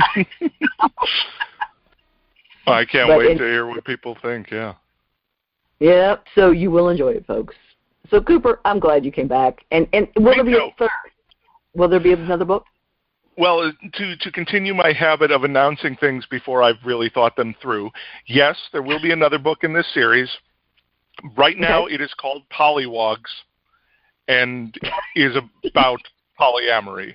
[2.66, 4.50] I can't but wait in, to hear what people think.
[4.50, 4.74] Yeah.
[5.84, 6.16] Yeah.
[6.34, 7.54] So you will enjoy it, folks.
[8.10, 9.66] So Cooper, I'm glad you came back.
[9.70, 10.88] And and will there be a third?
[11.74, 12.64] Will there be another book?
[13.36, 17.90] Well, to to continue my habit of announcing things before I've really thought them through,
[18.26, 20.30] yes, there will be another book in this series.
[21.36, 21.96] Right now, okay.
[21.96, 23.30] it is called Polywogs
[24.26, 24.74] and
[25.14, 26.00] is about
[26.40, 27.14] polyamory.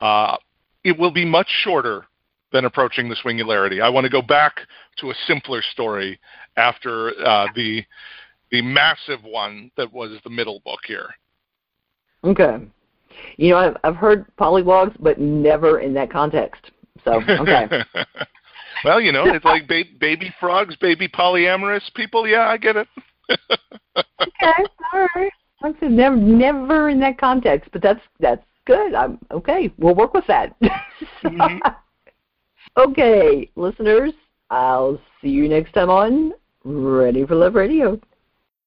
[0.00, 0.36] Uh,
[0.82, 2.06] it will be much shorter
[2.52, 3.80] than approaching the swingularity.
[3.80, 4.60] I want to go back
[4.98, 6.18] to a simpler story
[6.56, 7.84] after uh, the
[8.50, 11.08] the massive one that was the middle book here.
[12.24, 12.58] Okay.
[13.36, 16.70] You know, I've I've heard polywogs, but never in that context.
[17.04, 17.66] So okay.
[18.84, 22.26] well, you know, it's like ba- baby frogs, baby polyamorous people.
[22.26, 22.88] Yeah, I get it.
[23.96, 25.32] okay, all right.
[25.62, 28.94] I said never, never in that context, but that's that's good.
[28.94, 29.72] I'm okay.
[29.78, 30.54] We'll work with that.
[31.24, 31.68] mm-hmm.
[32.76, 34.12] Okay, listeners,
[34.50, 36.32] I'll see you next time on
[36.64, 37.98] Ready for Love Radio.